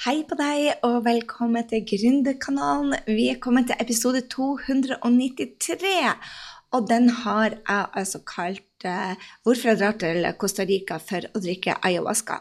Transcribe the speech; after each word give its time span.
Hei 0.00 0.22
på 0.24 0.32
deg, 0.32 0.78
og 0.88 1.02
velkommen 1.04 1.66
til 1.68 1.82
Gründerkanalen. 1.84 2.94
Vi 3.04 3.26
er 3.28 3.36
kommet 3.36 3.66
til 3.68 3.82
episode 3.84 4.22
293, 4.32 5.90
og 6.72 6.86
den 6.88 7.10
har 7.20 7.58
jeg 7.58 7.84
altså 8.00 8.22
kalt 8.24 8.86
uh, 8.88 9.12
'Hvorfor 9.44 9.68
jeg 9.68 9.78
drar 9.82 9.98
til 10.00 10.24
Costa 10.40 10.64
Rica 10.64 10.96
for 10.96 11.28
å 11.28 11.42
drikke 11.44 11.76
ayahuasca'. 11.84 12.40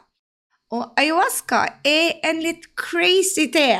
Og 0.70 0.94
ayahuasca 1.02 1.60
er 1.84 2.20
en 2.30 2.40
litt 2.46 2.68
crazy 2.78 3.48
te. 3.50 3.74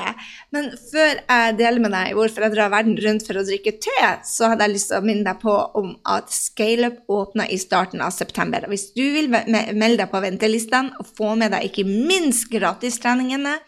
Men 0.52 0.72
før 0.74 1.20
jeg 1.22 1.58
deler 1.60 1.84
med 1.84 1.94
deg 1.94 2.16
hvorfor 2.18 2.48
jeg 2.48 2.56
drar 2.56 2.72
verden 2.74 2.98
rundt 3.00 3.28
for 3.28 3.38
å 3.38 3.44
drikke 3.46 3.76
te, 3.78 4.00
så 4.26 4.50
hadde 4.50 4.66
jeg 4.66 4.74
lyst 4.74 4.90
til 4.90 4.98
å 4.98 5.06
minne 5.06 5.28
deg 5.28 5.38
på 5.44 5.54
om 5.78 5.92
at 6.10 6.34
ScaleUp 6.34 7.04
åpner 7.14 7.48
i 7.54 7.62
starten 7.62 8.02
av 8.02 8.12
september. 8.12 8.66
Og 8.66 8.74
hvis 8.74 8.90
du 8.98 9.06
vil 9.16 9.30
melde 9.30 10.00
deg 10.02 10.10
på 10.10 10.24
ventelistene 10.26 10.98
og 10.98 11.14
få 11.14 11.36
med 11.38 11.54
deg 11.54 11.70
ikke 11.70 11.86
minst 11.86 12.50
gratistreningene, 12.50 13.60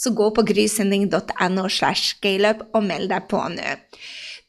så 0.00 0.12
gå 0.16 0.30
på 0.36 0.44
grysending.no 0.48 1.66
slash 1.68 2.14
scaleup 2.14 2.64
og 2.72 2.86
meld 2.88 3.12
deg 3.12 3.28
på 3.30 3.42
nå. 3.52 3.74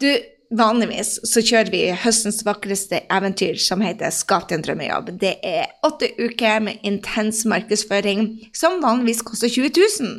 Du, 0.01 0.07
Vanligvis 0.51 1.13
så 1.23 1.39
kjører 1.39 1.69
vi 1.71 1.81
høstens 1.95 2.41
vakreste 2.43 3.05
eventyr 3.13 3.55
som 3.61 3.79
heter 3.85 4.11
Skap 4.11 4.49
din 4.49 4.63
drømmejobb. 4.65 5.13
Det 5.21 5.37
er 5.47 5.69
åtte 5.87 6.09
uker 6.19 6.59
med 6.65 6.81
intens 6.87 7.45
markedsføring 7.47 8.25
som 8.57 8.81
vanligvis 8.83 9.23
koster 9.23 9.47
20 9.47 9.71
000. 10.01 10.17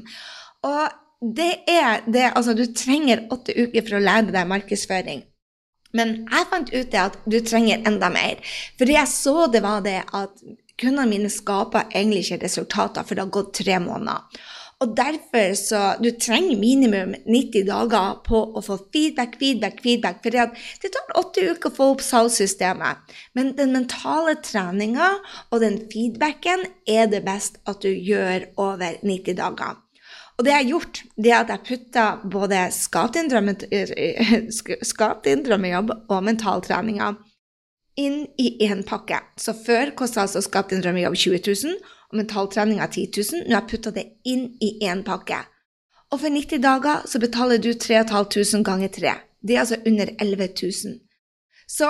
Og 0.70 1.34
det 1.36 1.50
er 1.68 2.00
det 2.06 2.30
Altså, 2.30 2.54
du 2.56 2.64
trenger 2.72 3.26
åtte 3.30 3.52
uker 3.52 3.84
for 3.84 3.98
å 3.98 4.02
lære 4.06 4.32
deg 4.32 4.48
markedsføring. 4.48 5.20
Men 5.92 6.22
jeg 6.24 6.48
fant 6.48 6.72
ut 6.72 6.96
at 6.96 7.20
du 7.28 7.38
trenger 7.44 7.84
enda 7.84 8.08
mer. 8.08 8.40
For 8.78 8.88
det 8.88 8.96
jeg 8.96 9.12
så, 9.12 9.36
det 9.52 9.60
var 9.60 9.84
det 9.84 10.00
at 10.00 10.40
kundene 10.80 11.10
mine 11.10 11.30
skaper 11.30 11.92
egentlig 11.92 12.24
ikke 12.24 12.46
resultater, 12.46 13.04
for 13.04 13.14
det 13.14 13.26
har 13.26 13.36
gått 13.36 13.52
tre 13.60 13.76
måneder. 13.84 14.48
Og 14.82 14.96
derfor 14.98 15.54
så 15.54 15.80
Du 16.02 16.10
trenger 16.10 16.58
minimum 16.58 17.14
90 17.26 17.66
dager 17.68 18.16
på 18.26 18.40
å 18.56 18.62
få 18.64 18.78
feedback, 18.94 19.36
feedback, 19.38 19.78
feedback. 19.84 20.18
For 20.24 20.34
det 20.34 20.90
tar 20.96 21.14
åtte 21.20 21.44
uker 21.52 21.70
å 21.70 21.76
få 21.76 21.84
opp 21.94 22.02
salgssystemet. 22.02 23.14
Men 23.38 23.54
den 23.58 23.72
mentale 23.76 24.34
treninga 24.42 25.12
og 25.50 25.62
den 25.62 25.78
feedbacken 25.92 26.66
er 26.88 27.06
det 27.12 27.22
best 27.28 27.60
at 27.70 27.82
du 27.84 27.92
gjør 27.92 28.48
over 28.56 28.98
90 29.02 29.38
dager. 29.38 29.78
Og 30.38 30.46
det 30.46 30.50
jeg 30.50 30.64
har 30.64 30.70
gjort, 30.72 31.02
det 31.14 31.30
er 31.30 31.40
at 31.44 31.52
jeg 31.52 31.66
putta 31.68 32.06
både 32.26 32.64
Skap 32.74 33.14
din 35.24 35.44
drømmejobb 35.44 35.92
og 36.08 36.24
mentaltreninga 36.26 37.12
inn 38.00 38.24
i 38.40 38.56
én 38.66 38.82
pakke. 38.88 39.20
Så 39.38 39.52
før 39.54 39.92
kosta 39.94 40.24
altså 40.24 40.40
Skap 40.42 40.70
din 40.72 40.82
drømmejobb 40.82 41.14
20 41.14 41.44
000 41.46 41.76
og 42.12 42.20
mentaltrening 42.20 42.80
av 42.84 42.92
10 42.92 43.08
000. 43.16 43.46
Nå 43.46 43.56
har 43.56 43.64
jeg 43.64 43.70
putta 43.72 43.92
det 43.96 44.04
inn 44.28 44.50
i 44.60 44.74
én 44.84 45.02
pakke. 45.06 45.40
Og 46.12 46.20
for 46.20 46.28
90 46.28 46.60
dager 46.60 47.06
så 47.08 47.20
betaler 47.22 47.60
du 47.62 47.72
3500 47.72 48.64
ganger 48.68 48.92
3. 48.92 49.14
Det 49.42 49.56
er 49.56 49.64
altså 49.64 49.80
under 49.88 50.12
11 50.20 50.48
000. 50.60 50.98
Så 51.66 51.88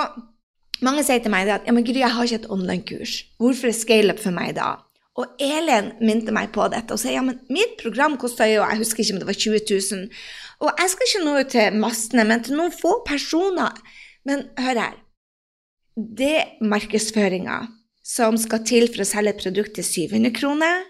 mange 0.83 1.03
sier 1.03 1.19
til 1.23 1.33
meg 1.33 1.51
at 1.51 1.67
ja, 1.67 1.75
men 1.75 1.85
Gry, 1.85 1.99
jeg 1.99 2.15
har 2.15 2.27
ikke 2.27 2.41
et 2.41 2.49
online-kurs. 2.51 3.17
Hvorfor 3.37 3.69
er 3.69 3.77
scaleup 3.77 4.23
for 4.23 4.35
meg 4.35 4.55
da? 4.57 4.77
Og 5.19 5.35
Elin 5.43 5.91
minte 6.01 6.33
meg 6.33 6.49
på 6.55 6.65
dette 6.73 6.95
og 6.95 7.01
sier 7.01 7.19
ja, 7.19 7.25
men 7.25 7.37
mitt 7.53 7.75
program 7.83 8.15
kosta 8.17 8.47
jo 8.49 8.63
jeg 8.63 8.79
husker 8.79 9.03
ikke 9.03 9.17
om 9.17 9.21
det 9.21 9.29
var 9.29 9.39
20 9.43 9.61
000. 9.69 10.07
Og 10.63 10.71
jeg 10.79 10.93
skal 10.93 11.09
ikke 11.09 11.23
nå 11.27 11.35
ut 11.37 11.53
til 11.53 11.79
massene, 11.83 12.25
men 12.25 12.43
til 12.45 12.57
noen 12.57 12.73
få 12.73 12.95
personer. 13.05 13.77
Men 14.25 14.47
hør 14.57 14.79
her. 14.79 14.99
Det 15.93 16.63
markedsføringa 16.63 17.59
som 18.03 18.37
skal 18.37 18.65
til 18.67 18.89
for 18.91 19.03
å 19.03 19.07
selge 19.07 19.33
et 19.33 19.43
produkt 19.43 19.77
til 19.79 19.87
700 19.87 20.35
kroner 20.35 20.83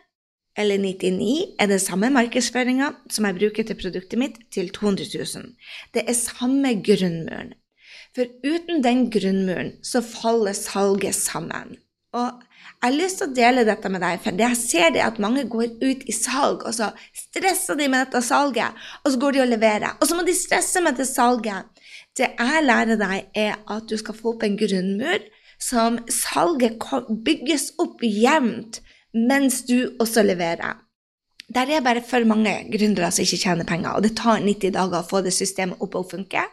eller 0.58 0.78
99, 0.78 1.55
er 1.59 1.70
det 1.70 1.81
samme 1.81 2.11
markedsføringa 2.14 2.92
som 3.09 3.25
jeg 3.25 3.38
bruker 3.39 3.66
til 3.66 3.78
produktet 3.80 4.20
mitt, 4.22 4.38
til 4.53 4.70
200 4.73 5.09
000. 5.16 5.53
Det 5.94 6.03
er 6.05 6.17
samme 6.17 6.75
grunnmuren. 6.86 7.55
For 8.14 8.30
uten 8.45 8.83
den 8.86 9.08
grunnmuren 9.14 9.73
så 9.86 10.04
faller 10.05 10.54
salget 10.54 11.17
sammen. 11.17 11.80
Og 12.14 12.43
jeg 12.83 12.92
har 12.92 12.93
lyst 12.93 13.21
til 13.21 13.32
å 13.32 13.33
dele 13.33 13.64
dette 13.65 13.89
med 13.89 14.04
deg, 14.04 14.20
for 14.21 14.38
det 14.38 14.45
jeg 14.45 14.59
ser 14.59 14.93
det 14.93 15.02
at 15.02 15.21
mange 15.23 15.48
går 15.49 15.80
ut 15.82 16.04
i 16.05 16.14
salg, 16.14 16.65
og 16.67 16.76
så 16.76 16.92
stresser 17.17 17.80
de 17.80 17.88
med 17.89 18.05
dette 18.05 18.21
salget, 18.27 18.77
og 19.02 19.14
så 19.14 19.21
går 19.23 19.33
de 19.33 19.42
og 19.42 19.49
leverer. 19.49 19.95
Og 19.98 20.09
så 20.09 20.17
må 20.17 20.26
de 20.27 20.36
stresse 20.38 20.83
med 20.83 20.93
dette 20.93 21.09
salget. 21.09 21.71
Det 22.14 22.30
jeg 22.30 22.65
lærer 22.67 22.99
deg, 22.99 23.32
er 23.33 23.58
at 23.58 23.89
du 23.89 23.98
skal 23.98 24.17
få 24.17 24.36
opp 24.36 24.45
en 24.45 24.59
grunnmur 24.59 25.26
som 25.64 26.00
salget 26.12 26.82
bygges 27.26 27.72
opp 27.82 28.04
jevnt 28.04 28.82
mens 29.14 29.62
du 29.70 29.94
også 30.02 30.24
leverer. 30.26 30.80
Der 31.54 31.70
er 31.70 31.84
bare 31.86 32.02
for 32.02 32.26
mange 32.26 32.54
gründere 32.74 33.12
som 33.12 33.24
ikke 33.24 33.42
tjener 33.44 33.68
penger, 33.68 33.94
og 33.94 34.04
det 34.04 34.16
tar 34.18 34.42
90 34.42 34.74
dager 34.74 35.04
å 35.04 35.08
få 35.08 35.22
det 35.22 35.36
systemet 35.36 35.82
opp 35.84 35.96
og 36.00 36.10
funke. 36.12 36.46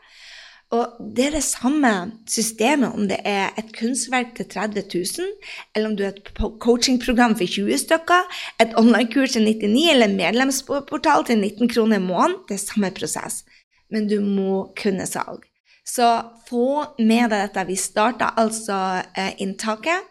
Og 0.71 0.99
det 1.17 1.25
er 1.27 1.35
det 1.35 1.43
samme 1.43 1.91
systemet 2.31 2.95
om 2.95 3.09
det 3.11 3.19
er 3.27 3.57
et 3.59 3.73
kunstverk 3.75 4.37
til 4.37 4.47
30 4.53 4.85
000, 4.93 5.31
eller 5.75 5.89
om 5.89 5.97
du 5.99 6.05
har 6.05 6.15
et 6.15 6.31
coachingprogram 6.63 7.35
for 7.39 7.51
20 7.51 7.81
stykker, 7.87 8.29
et 8.63 8.77
online-kurs 8.79 9.35
til 9.35 9.49
99 9.49 9.89
eller 9.95 10.07
en 10.07 10.19
medlemsportal 10.21 11.27
til 11.27 11.41
19 11.41 11.73
kroner 11.75 11.99
i 11.99 12.05
måneden. 12.05 12.39
Det 12.47 12.59
er 12.59 12.63
samme 12.63 12.93
prosess. 12.95 13.43
Men 13.91 14.07
du 14.07 14.21
må 14.23 14.69
kunne 14.79 15.09
salg. 15.11 15.43
Så 15.87 16.07
få 16.49 16.97
med 16.99 17.31
deg 17.33 17.47
dette. 17.47 17.67
Vi 17.69 17.77
starta 17.79 18.35
altså 18.41 19.03
eh, 19.17 19.33
inntaket 19.43 20.07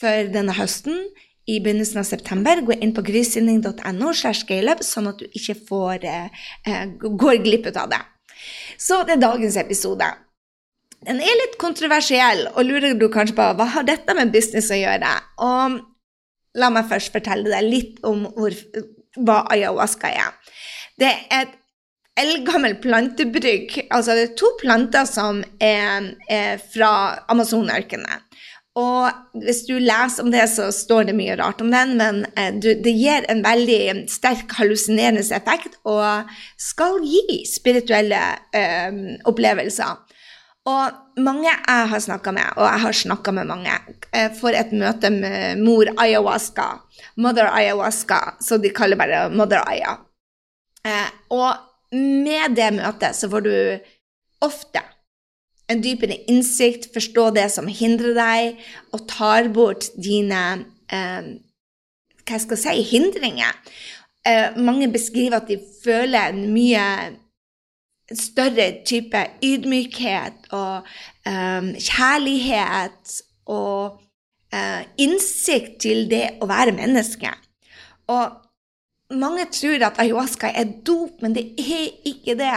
for 0.00 0.32
denne 0.34 0.56
høsten 0.56 1.06
i 1.46 1.60
begynnelsen 1.60 2.00
av 2.02 2.08
september. 2.08 2.62
Gå 2.64 2.76
inn 2.80 2.94
på 2.96 3.04
grysynding.no, 3.06 4.12
sånn 4.14 5.10
at 5.10 5.22
du 5.22 5.26
ikke 5.30 5.56
får, 5.68 6.04
eh, 6.04 6.44
eh, 6.66 6.84
går 7.00 7.40
glipp 7.44 7.70
av 7.76 7.90
det. 7.92 8.02
Så 8.78 9.02
det 9.04 9.16
er 9.16 9.24
dagens 9.24 9.56
episode. 9.60 10.10
Den 11.04 11.20
er 11.20 11.40
litt 11.40 11.58
kontroversiell, 11.60 12.46
og 12.54 12.64
lurer 12.64 12.94
du 12.96 13.08
kanskje 13.12 13.36
på 13.36 13.48
hva 13.58 13.66
har 13.76 13.84
dette 13.84 14.14
med 14.16 14.32
business 14.32 14.70
å 14.72 14.78
gjøre? 14.78 15.10
Og 15.44 15.80
la 16.56 16.70
meg 16.72 16.88
først 16.88 17.12
fortelle 17.12 17.50
deg 17.50 17.66
litt 17.66 18.00
om 18.06 18.24
hvor, 18.36 18.54
hva 19.20 19.42
ayahuasca 19.52 20.08
er. 20.08 20.32
Det 21.00 21.10
er 21.10 21.42
et 21.42 21.54
eldgammel 22.20 22.76
plantebrygg. 22.82 23.74
Altså 23.90 24.14
det 24.14 24.28
er 24.28 24.36
to 24.38 24.50
planter 24.60 25.08
som 25.08 25.42
er, 25.62 26.12
er 26.30 26.62
fra 26.72 26.92
Amazonørkenen. 27.32 28.22
Og 28.74 29.38
hvis 29.38 29.62
du 29.68 29.76
leser 29.78 30.24
om 30.24 30.32
det, 30.34 30.48
så 30.50 30.66
står 30.74 31.06
det 31.08 31.14
mye 31.14 31.36
rart 31.38 31.60
om 31.62 31.70
den, 31.70 31.92
men 32.00 32.24
eh, 32.34 32.50
det 32.58 32.90
gir 32.90 33.26
en 33.30 33.44
veldig 33.44 34.08
sterk 34.10 34.50
hallusinerende 34.58 35.22
effekt 35.22 35.76
og 35.86 36.32
skal 36.58 36.98
gi 37.06 37.44
spirituelle 37.46 38.18
eh, 38.50 38.96
opplevelser. 39.30 40.00
Og 40.66 41.20
mange 41.22 41.52
jeg 41.52 41.86
har 41.92 42.02
snakka 42.02 42.32
med, 42.34 42.50
og 42.56 42.66
jeg 42.66 42.82
har 42.86 42.98
snakka 42.98 43.34
med 43.36 43.46
mange, 43.52 43.76
eh, 44.10 44.26
får 44.40 44.58
et 44.58 44.74
møte 44.74 45.12
med 45.14 45.62
mor 45.62 45.92
ayahuasca, 45.94 46.66
mother 47.14 47.52
ayahuasca, 47.52 48.40
så 48.42 48.58
de 48.58 48.74
kaller 48.74 48.98
bare 48.98 49.28
mother 49.30 49.62
aya. 49.70 50.00
Og 51.30 51.73
med 51.94 52.56
det 52.58 52.72
møtet 52.76 53.16
så 53.16 53.30
får 53.30 53.46
du 53.46 53.54
ofte 54.44 54.82
en 55.72 55.80
dypere 55.80 56.18
innsikt, 56.28 56.90
forstå 56.92 57.30
det 57.38 57.48
som 57.54 57.68
hindrer 57.70 58.16
deg, 58.18 58.62
og 58.92 59.06
tar 59.08 59.48
bort 59.54 59.88
dine 59.96 60.42
eh, 60.92 61.34
hva 62.24 62.40
skal 62.40 62.58
jeg 62.58 62.64
si 62.64 62.96
hindringer. 62.96 63.56
Eh, 64.26 64.56
mange 64.60 64.90
beskriver 64.92 65.40
at 65.40 65.48
de 65.48 65.58
føler 65.84 66.32
en 66.32 66.46
mye 66.52 66.84
større 68.12 68.70
type 68.84 69.20
ydmykhet 69.44 70.52
og 70.52 70.88
eh, 71.28 71.72
kjærlighet 71.80 73.18
og 73.52 74.00
eh, 74.52 74.84
innsikt 75.00 75.80
til 75.84 76.08
det 76.10 76.26
å 76.44 76.48
være 76.48 76.76
menneske. 76.76 77.32
Og 78.12 78.43
mange 79.12 79.46
tror 79.52 79.82
at 79.86 79.98
ayahuasca 80.00 80.50
er 80.54 80.76
dop, 80.86 81.20
men 81.22 81.34
det 81.36 81.50
er 81.60 81.88
ikke 82.08 82.36
det. 82.38 82.52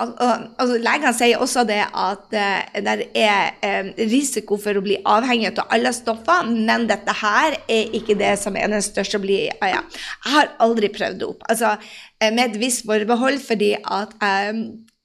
Altså, 0.00 0.78
legene 0.80 1.12
sier 1.12 1.40
også 1.44 1.66
det 1.68 1.80
at 1.84 2.36
uh, 2.36 2.78
det 2.86 3.08
er 3.20 3.50
um, 3.60 3.90
risiko 4.08 4.56
for 4.60 4.76
å 4.76 4.84
bli 4.84 4.96
avhengig 5.08 5.50
av 5.50 5.74
alle 5.76 5.92
stoffer, 5.92 6.48
men 6.48 6.86
dette 6.88 7.14
her 7.20 7.58
er 7.68 7.96
ikke 7.96 8.16
det 8.20 8.32
som 8.40 8.56
er 8.56 8.72
den 8.72 8.84
største 8.84 9.20
å 9.20 9.24
bli 9.24 9.42
uh, 9.50 9.66
ja. 9.68 9.82
Jeg 10.24 10.36
har 10.36 10.54
aldri 10.64 10.92
prøvd 10.94 11.20
dop. 11.20 11.44
Altså, 11.52 11.74
uh, 11.76 12.30
med 12.30 12.46
et 12.46 12.60
visst 12.62 12.86
forbehold, 12.88 13.42
fordi 13.44 13.74
at 13.80 14.16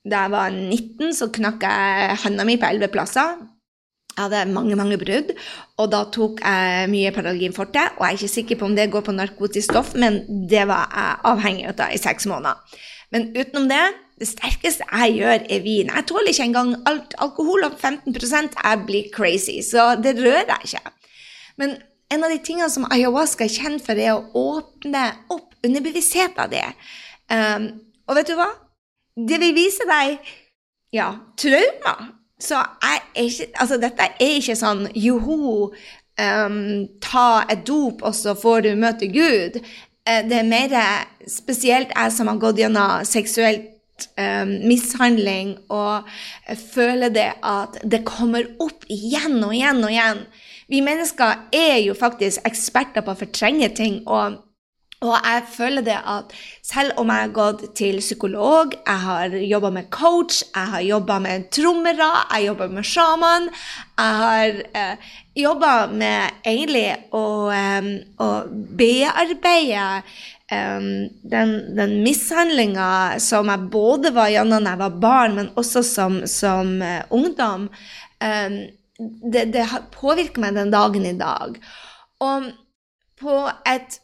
da 0.05 0.21
jeg 0.21 0.31
var 0.35 0.53
19, 0.53 1.11
så 1.17 1.31
knakk 1.33 1.63
jeg 1.65 2.17
handa 2.23 2.45
mi 2.47 2.59
på 2.61 2.67
elleve 2.69 2.93
plasser. 2.93 3.39
Jeg 4.15 4.29
hadde 4.29 4.53
mange 4.55 4.77
mange 4.79 4.95
brudd, 4.95 5.33
og 5.75 5.89
da 5.91 6.05
tok 6.15 6.39
jeg 6.39 6.87
mye 6.87 7.11
Paralgin 7.11 7.55
forte. 7.55 7.81
Og 7.97 8.05
jeg 8.05 8.13
er 8.13 8.19
ikke 8.19 8.31
sikker 8.31 8.59
på 8.61 8.69
om 8.69 8.75
det 8.77 8.87
går 8.93 9.03
på 9.03 9.15
narkotisk 9.15 9.67
stoff, 9.67 9.91
men 9.99 10.21
det 10.49 10.63
var 10.69 10.87
jeg 10.87 11.17
avhengig 11.31 11.65
av 11.73 11.89
i 11.91 11.99
seks 11.99 12.27
måneder. 12.31 12.79
Men 13.11 13.27
utenom 13.35 13.67
det, 13.67 13.81
det 14.19 14.29
sterkeste 14.29 14.87
jeg 14.87 15.17
gjør, 15.17 15.43
er 15.51 15.65
vin. 15.65 15.91
Jeg 15.91 16.07
tåler 16.07 16.31
ikke 16.31 16.47
engang 16.47 16.71
alt 16.87 17.17
alkohol 17.19 17.67
opp 17.67 17.75
15 17.81 18.15
Jeg 18.15 18.85
blir 18.87 19.11
crazy, 19.11 19.59
så 19.61 19.95
det 19.99 20.15
rører 20.21 20.55
jeg 20.55 20.71
ikke. 20.71 20.95
Men 21.57 21.77
en 22.11 22.23
av 22.23 22.31
de 22.31 22.39
tingene 22.39 22.69
som 22.69 22.87
ayahuasca 22.91 23.43
er 23.43 23.51
kjent 23.51 23.83
for, 23.83 23.99
er 23.99 24.15
å 24.15 24.25
åpne 24.31 25.05
opp 25.33 25.55
underbevisstheten 25.65 26.51
din. 26.55 26.75
Um, 27.27 27.67
og 28.07 28.19
vet 28.19 28.29
du 28.29 28.35
hva? 28.39 28.51
Det 29.15 29.39
vil 29.41 29.55
vise 29.55 29.87
deg 29.89 30.19
ja, 30.95 31.11
traumer. 31.39 32.13
Så 32.39 32.59
jeg 32.59 33.01
er 33.15 33.21
ikke, 33.21 33.47
altså, 33.61 33.77
dette 33.79 34.07
er 34.19 34.39
ikke 34.39 34.57
sånn 34.59 34.87
joho, 34.99 35.69
um, 36.19 36.57
ta 37.03 37.27
et 37.51 37.63
dop, 37.67 38.03
og 38.03 38.15
så 38.15 38.35
får 38.37 38.65
du 38.65 38.71
møte 38.79 39.09
Gud. 39.11 39.61
Uh, 40.05 40.21
det 40.27 40.41
er 40.41 40.49
mer 40.49 40.75
spesielt 41.31 41.95
jeg 41.95 42.15
som 42.15 42.31
har 42.31 42.41
gått 42.41 42.59
gjennom 42.59 43.05
seksuelt 43.07 43.71
um, 44.19 44.51
mishandling, 44.67 45.55
og 45.71 46.09
føler 46.73 47.13
det 47.15 47.29
at 47.39 47.79
det 47.83 48.03
kommer 48.07 48.49
opp 48.63 48.83
igjen 48.91 49.39
og 49.39 49.55
igjen 49.55 49.83
og 49.83 49.95
igjen. 49.95 50.25
Vi 50.67 50.81
mennesker 50.81 51.47
er 51.53 51.77
jo 51.85 51.95
faktisk 51.97 52.43
eksperter 52.47 53.05
på 53.05 53.13
å 53.13 53.19
fortrenge 53.19 53.69
ting. 53.77 54.01
og 54.07 54.41
og 55.05 55.15
jeg 55.21 55.43
føler 55.53 55.85
det 55.85 55.95
at 55.95 56.33
selv 56.65 56.97
om 57.01 57.11
jeg 57.11 57.27
har 57.27 57.33
gått 57.35 57.63
til 57.77 57.99
psykolog, 58.01 58.73
jeg 58.73 59.01
har 59.05 59.35
jobba 59.37 59.71
med 59.75 59.89
coach, 59.93 60.41
jeg 60.55 60.71
har 60.73 60.85
jobba 60.85 61.19
med 61.23 61.49
trommere, 61.53 62.11
jeg 62.33 62.47
jobba 62.49 62.67
med 62.67 62.83
sjaman 62.83 63.49
Jeg 63.97 64.15
har 64.21 64.61
eh, 64.75 65.11
jobba 65.35 65.73
med 65.91 66.39
egentlig 66.45 66.87
å, 67.15 67.25
um, 67.51 67.91
å 68.19 68.29
bearbeide 68.49 69.85
um, 70.51 70.89
den, 71.23 71.53
den 71.77 71.97
mishandlinga 72.03 73.19
som 73.23 73.51
jeg 73.51 73.69
både 73.71 74.11
var 74.15 74.33
gjennom 74.33 74.65
da 74.65 74.75
jeg 74.75 74.83
var 74.83 74.97
barn, 75.03 75.37
men 75.39 75.53
også 75.59 75.83
som, 75.87 76.21
som 76.27 76.75
uh, 76.83 77.03
ungdom. 77.15 77.69
Um, 78.19 78.59
det, 79.31 79.49
det 79.55 79.67
påvirker 79.95 80.43
meg 80.43 80.55
den 80.55 80.71
dagen 80.73 81.07
i 81.07 81.15
dag. 81.19 81.59
Og 82.23 82.51
på 83.19 83.39
et 83.67 83.99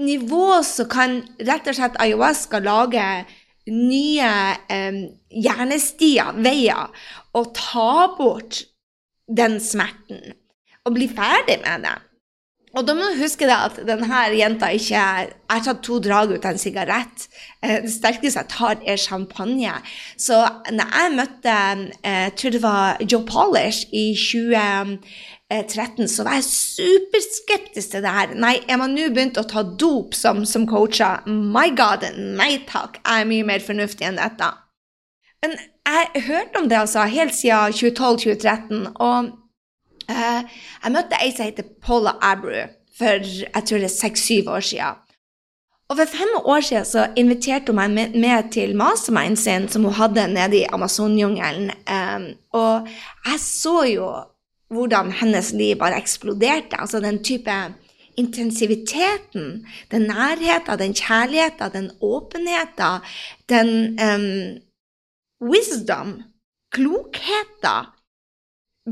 nivå 0.00 0.62
så 0.66 0.86
kan 0.90 1.20
rett 1.38 1.68
og 1.70 1.76
slett 1.78 1.98
ayahuasca 2.02 2.60
lage 2.64 3.08
nye 3.70 4.30
eh, 4.68 4.96
hjernestier, 5.32 6.34
veier, 6.44 6.90
og 7.34 7.52
ta 7.56 8.08
bort 8.18 8.64
den 9.28 9.60
smerten. 9.62 10.34
Og 10.84 10.92
bli 10.96 11.08
ferdig 11.08 11.62
med 11.62 11.86
det. 11.86 11.94
Og 12.74 12.82
da 12.82 12.94
må 12.96 13.06
du 13.06 13.20
huske 13.22 13.46
at 13.54 13.76
denne 13.86 14.22
jenta 14.34 14.72
ikke 14.74 14.98
Jeg 14.98 15.28
har 15.52 15.60
tatt 15.62 15.82
to 15.86 16.00
drag 16.02 16.32
ut 16.34 16.42
av 16.42 16.56
en 16.56 16.60
sigarett. 16.60 17.28
Eh, 17.62 17.78
det 17.84 17.92
sterkeste 17.94 18.42
jeg 18.42 18.50
tar, 18.50 18.80
er 18.82 18.98
champagne. 19.00 19.76
Så 20.18 20.40
når 20.74 20.96
jeg 20.98 21.14
møtte 21.14 21.54
jeg 21.54 21.86
eh, 22.02 22.32
tror 22.34 22.56
det 22.56 22.62
var 22.64 23.04
Joe 23.06 23.22
Polish 23.28 23.94
i 23.94 24.10
2013, 25.54 26.08
så 26.10 26.26
var 26.26 26.38
jeg 26.38 26.48
superskeptisk 26.50 27.94
til 27.94 28.04
det 28.04 28.12
her. 28.16 28.34
Nei, 28.34 28.56
er 28.68 28.80
man 28.80 28.96
nå 28.96 29.08
begynt 29.14 29.40
å 29.40 29.46
ta 29.48 29.62
dop 29.62 30.16
som, 30.18 30.42
som 30.48 30.66
coacher? 30.70 31.22
My 31.30 31.70
God, 31.76 32.06
nei 32.18 32.58
takk. 32.68 33.00
Jeg 33.00 33.24
er 33.24 33.30
mye 33.30 33.46
mer 33.46 33.64
fornuftig 33.64 34.08
enn 34.08 34.20
dette. 34.20 34.50
Men 35.44 35.58
jeg 35.58 36.24
hørte 36.28 36.60
om 36.60 36.70
det 36.70 36.80
altså 36.80 37.04
helt 37.10 37.36
siden 37.36 37.74
2012-2013. 37.76 38.86
og 38.94 39.34
eh, 40.08 40.56
jeg 40.82 40.94
møtte 40.94 41.20
ei 41.20 41.34
som 41.36 41.46
heter 41.50 41.68
Paula 41.84 42.16
Abru 42.24 42.64
for 42.98 43.24
jeg 43.26 43.66
tror 43.66 43.82
det 43.82 43.88
er 43.88 43.96
seks-syv 43.96 44.50
år 44.50 44.60
siden. 44.60 45.00
Og 45.88 45.98
for 45.98 46.08
fem 46.08 46.30
år 46.44 46.60
siden 46.64 46.84
så 46.88 47.06
inviterte 47.20 47.72
hun 47.72 47.76
meg 47.76 48.14
med, 48.14 48.50
til 48.52 48.76
mastermind 48.76 49.36
sin 49.36 49.68
som 49.68 49.84
hun 49.84 49.96
hadde 49.98 50.28
nede 50.32 50.62
i 50.62 50.68
Amazonjungelen. 50.72 51.70
Um, 51.90 52.24
og 52.52 52.88
jeg 53.26 53.40
så 53.40 53.82
jo 53.90 54.08
hvordan 54.72 55.12
hennes 55.12 55.52
liv 55.52 55.76
bare 55.78 55.98
eksploderte. 56.00 56.80
Altså 56.80 57.00
den 57.00 57.22
type 57.24 57.54
intensiviteten, 58.16 59.66
den 59.90 60.02
nærheten, 60.02 60.78
den 60.78 60.94
kjærligheten, 60.94 61.72
den 61.72 61.90
åpenheten, 62.00 63.00
den 63.48 63.98
um, 63.98 64.28
wisdom, 65.50 66.22
klokheten 66.72 67.90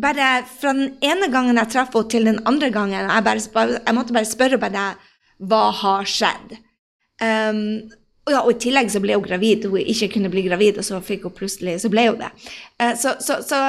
bare 0.02 0.44
fra 0.60 0.72
den 0.72 0.94
ene 1.04 1.28
gangen 1.32 1.58
jeg 1.60 1.68
traff 1.68 1.92
henne, 1.92 2.08
til 2.08 2.26
den 2.26 2.38
andre 2.46 2.70
gangen 2.70 3.10
Jeg, 3.10 3.24
bare, 3.24 3.80
jeg 3.86 3.94
måtte 3.94 4.12
bare 4.12 4.24
spørre 4.24 4.58
bare, 4.58 4.94
hva 5.38 5.70
har 5.70 6.06
skjedd. 6.08 6.54
Um, 7.22 7.90
og, 8.24 8.30
ja, 8.32 8.40
og 8.40 8.52
I 8.54 8.60
tillegg 8.62 8.90
så 8.90 9.00
ble 9.02 9.16
hun 9.18 9.26
gravid. 9.26 9.66
Hun 9.68 9.82
ikke 9.82 10.08
kunne 10.14 10.30
bli 10.30 10.46
gravid, 10.46 10.78
og 10.78 10.84
så 10.84 11.00
hun 11.00 11.34
plutselig, 11.36 11.80
så 11.82 11.90
ble 11.90 12.08
hun 12.08 12.22
det. 12.22 12.30
Uh, 12.80 12.94
så, 12.96 13.16
så, 13.20 13.40
så 13.44 13.60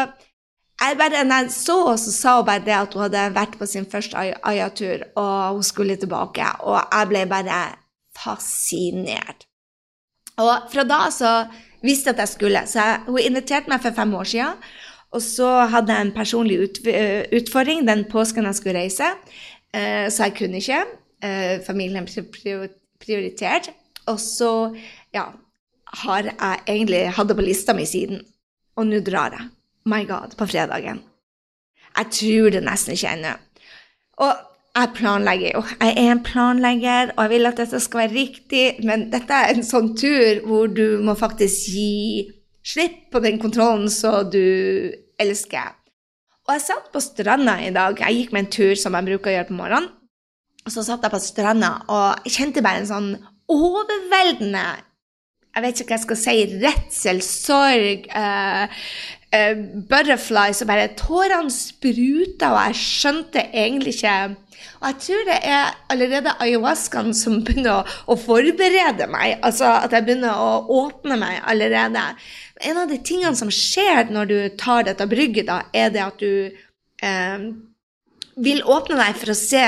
jeg 0.81 0.97
bare, 0.99 1.23
når 1.23 1.43
jeg 1.43 1.51
så 1.55 1.77
henne, 1.85 2.01
så 2.01 2.11
sa 2.11 2.35
hun 2.37 2.47
bare 2.47 2.65
det 2.65 2.75
at 2.75 2.93
hun 2.93 3.05
hadde 3.05 3.27
vært 3.35 3.57
på 3.59 3.67
sin 3.69 3.85
første 3.89 4.17
Aya-tur, 4.17 5.05
og 5.15 5.59
hun 5.59 5.63
skulle 5.63 5.95
tilbake. 5.95 6.45
Og 6.67 6.79
jeg 6.81 7.09
ble 7.11 7.25
bare 7.29 7.59
fascinert. 8.17 9.45
Og 10.41 10.69
fra 10.73 10.85
da 10.87 11.05
så 11.13 11.33
visste 11.85 12.09
jeg 12.09 12.17
at 12.17 12.23
jeg 12.25 12.33
skulle. 12.33 12.65
Så 12.67 12.81
jeg, 12.81 13.03
hun 13.07 13.21
inviterte 13.21 13.71
meg 13.71 13.83
for 13.83 13.95
fem 13.95 14.13
år 14.17 14.29
siden. 14.33 14.65
Og 15.13 15.21
så 15.21 15.49
hadde 15.69 15.93
jeg 15.93 16.07
en 16.07 16.15
personlig 16.15 16.57
ut, 16.63 16.81
utfordring 17.37 17.85
den 17.87 18.05
påsken 18.09 18.49
jeg 18.49 18.57
skulle 18.57 18.79
reise, 18.81 19.11
eh, 19.77 20.09
så 20.09 20.27
jeg 20.27 20.37
kunne 20.39 20.57
ikke. 20.57 20.79
Eh, 21.23 21.61
familien 21.65 22.07
prioritert. 22.99 23.69
Og 24.09 24.17
så 24.19 24.73
ja, 25.13 25.27
har 26.03 26.23
jeg 26.25 26.63
egentlig 26.67 27.03
hatt 27.13 27.29
det 27.29 27.37
på 27.37 27.45
lista 27.45 27.77
mi 27.77 27.85
siden. 27.85 28.23
Og 28.75 28.89
nå 28.89 29.03
drar 29.05 29.37
jeg. 29.37 29.51
My 29.89 30.03
God, 30.07 30.37
på 30.39 30.47
fredagen. 30.47 31.01
Jeg 31.97 32.09
tror 32.17 32.53
det 32.55 32.63
nesten 32.65 32.95
ikke 32.95 33.13
ennå. 33.17 33.33
Og 34.23 34.33
jeg 34.73 34.89
planlegger 34.95 35.51
jo. 35.53 35.63
Jeg 35.81 35.93
er 36.01 36.11
en 36.11 36.23
planlegger, 36.25 37.11
og 37.13 37.23
jeg 37.23 37.33
vil 37.35 37.49
at 37.49 37.59
dette 37.61 37.81
skal 37.83 38.05
være 38.05 38.15
riktig, 38.15 38.63
men 38.87 39.09
dette 39.13 39.37
er 39.37 39.53
en 39.53 39.65
sånn 39.65 39.91
tur 39.97 40.41
hvor 40.47 40.71
du 40.73 40.97
må 41.05 41.13
faktisk 41.19 41.69
gi 41.75 42.23
slipp 42.65 43.11
på 43.13 43.21
den 43.21 43.37
kontrollen 43.41 43.89
som 43.91 44.31
du 44.33 44.93
elsker. 45.21 45.75
Og 46.47 46.55
jeg 46.55 46.65
satt 46.65 46.89
på 46.91 47.01
stranda 47.03 47.59
i 47.63 47.71
dag. 47.75 47.99
Jeg 47.99 48.17
gikk 48.17 48.33
med 48.33 48.45
en 48.45 48.55
tur 48.55 48.73
som 48.79 48.97
jeg 48.97 49.07
bruker 49.11 49.31
å 49.31 49.35
gjøre 49.37 49.49
på 49.51 49.59
morgenen. 49.59 49.91
Og 50.63 50.71
så 50.71 50.83
satt 50.85 51.03
jeg 51.03 51.11
på 51.11 51.19
stranda 51.19 51.73
og 51.91 52.23
jeg 52.23 52.35
kjente 52.37 52.63
bare 52.63 52.79
en 52.79 52.87
sånn 52.87 53.07
overveldende 53.51 54.61
Jeg 55.53 55.63
vet 55.65 55.81
ikke 55.81 55.91
hva 55.91 55.97
jeg 55.97 56.03
skal 56.05 56.17
si. 56.17 56.35
Redsel, 56.63 57.19
sorg, 57.21 58.05
uh, 58.09 58.85
uh, 59.33 59.65
butterfly. 59.89 60.53
Så 60.53 60.69
bare 60.69 60.93
tårene 60.99 61.51
spruta, 61.53 62.53
og 62.53 62.61
jeg 62.69 62.79
skjønte 62.79 63.47
egentlig 63.51 63.97
ikke 63.97 64.17
og 64.83 64.89
jeg 64.89 64.99
tror 64.99 65.27
det 65.27 65.35
er 65.47 65.75
allerede 65.93 66.33
ayahuascaen 66.43 67.13
som 67.15 67.37
begynner 67.45 67.81
å, 67.81 67.83
å, 68.11 68.17
forberede 68.19 69.07
meg. 69.11 69.37
Altså 69.39 69.69
at 69.77 69.95
jeg 69.95 70.05
begynner 70.07 70.39
å 70.39 70.81
åpne 70.83 71.15
meg 71.19 71.39
allerede. 71.47 72.03
En 72.67 72.81
av 72.81 72.91
de 72.91 72.99
tingene 72.99 73.35
som 73.39 73.51
skjer 73.51 74.11
når 74.11 74.31
du 74.31 74.37
tar 74.59 74.83
dette 74.87 75.07
brygget, 75.07 75.47
da, 75.47 75.61
er 75.71 75.93
det 75.93 76.03
at 76.03 76.19
du 76.19 76.51
eh, 77.07 77.47
vil 78.43 78.63
åpne 78.63 78.99
deg 78.99 79.19
for 79.19 79.31
å 79.31 79.37
se 79.39 79.65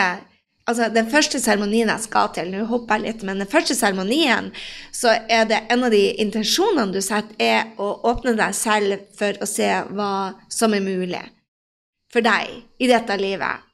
altså 0.69 0.89
Den 0.93 1.09
første 1.11 1.39
seremonien 1.41 1.89
jeg 1.91 2.05
skal 2.07 2.31
til, 2.35 2.49
nå 2.51 2.65
hopper 2.69 2.99
jeg 2.99 3.05
litt, 3.05 3.25
men 3.27 3.41
den 3.41 3.49
første 3.49 3.75
seremonien, 3.77 4.51
så 4.93 5.13
er 5.29 5.45
det 5.49 5.63
en 5.73 5.85
av 5.85 5.93
de 5.93 6.03
intensjonene 6.21 6.93
du 6.93 7.01
setter, 7.05 7.35
er 7.39 7.71
å 7.81 7.91
åpne 8.09 8.35
deg 8.37 8.55
selv 8.57 9.05
for 9.17 9.37
å 9.41 9.49
se 9.49 9.69
hva 9.91 10.11
som 10.49 10.73
er 10.73 10.85
mulig 10.85 11.23
for 12.13 12.25
deg 12.25 12.81
i 12.81 12.89
dette 12.89 13.17
livet. 13.19 13.65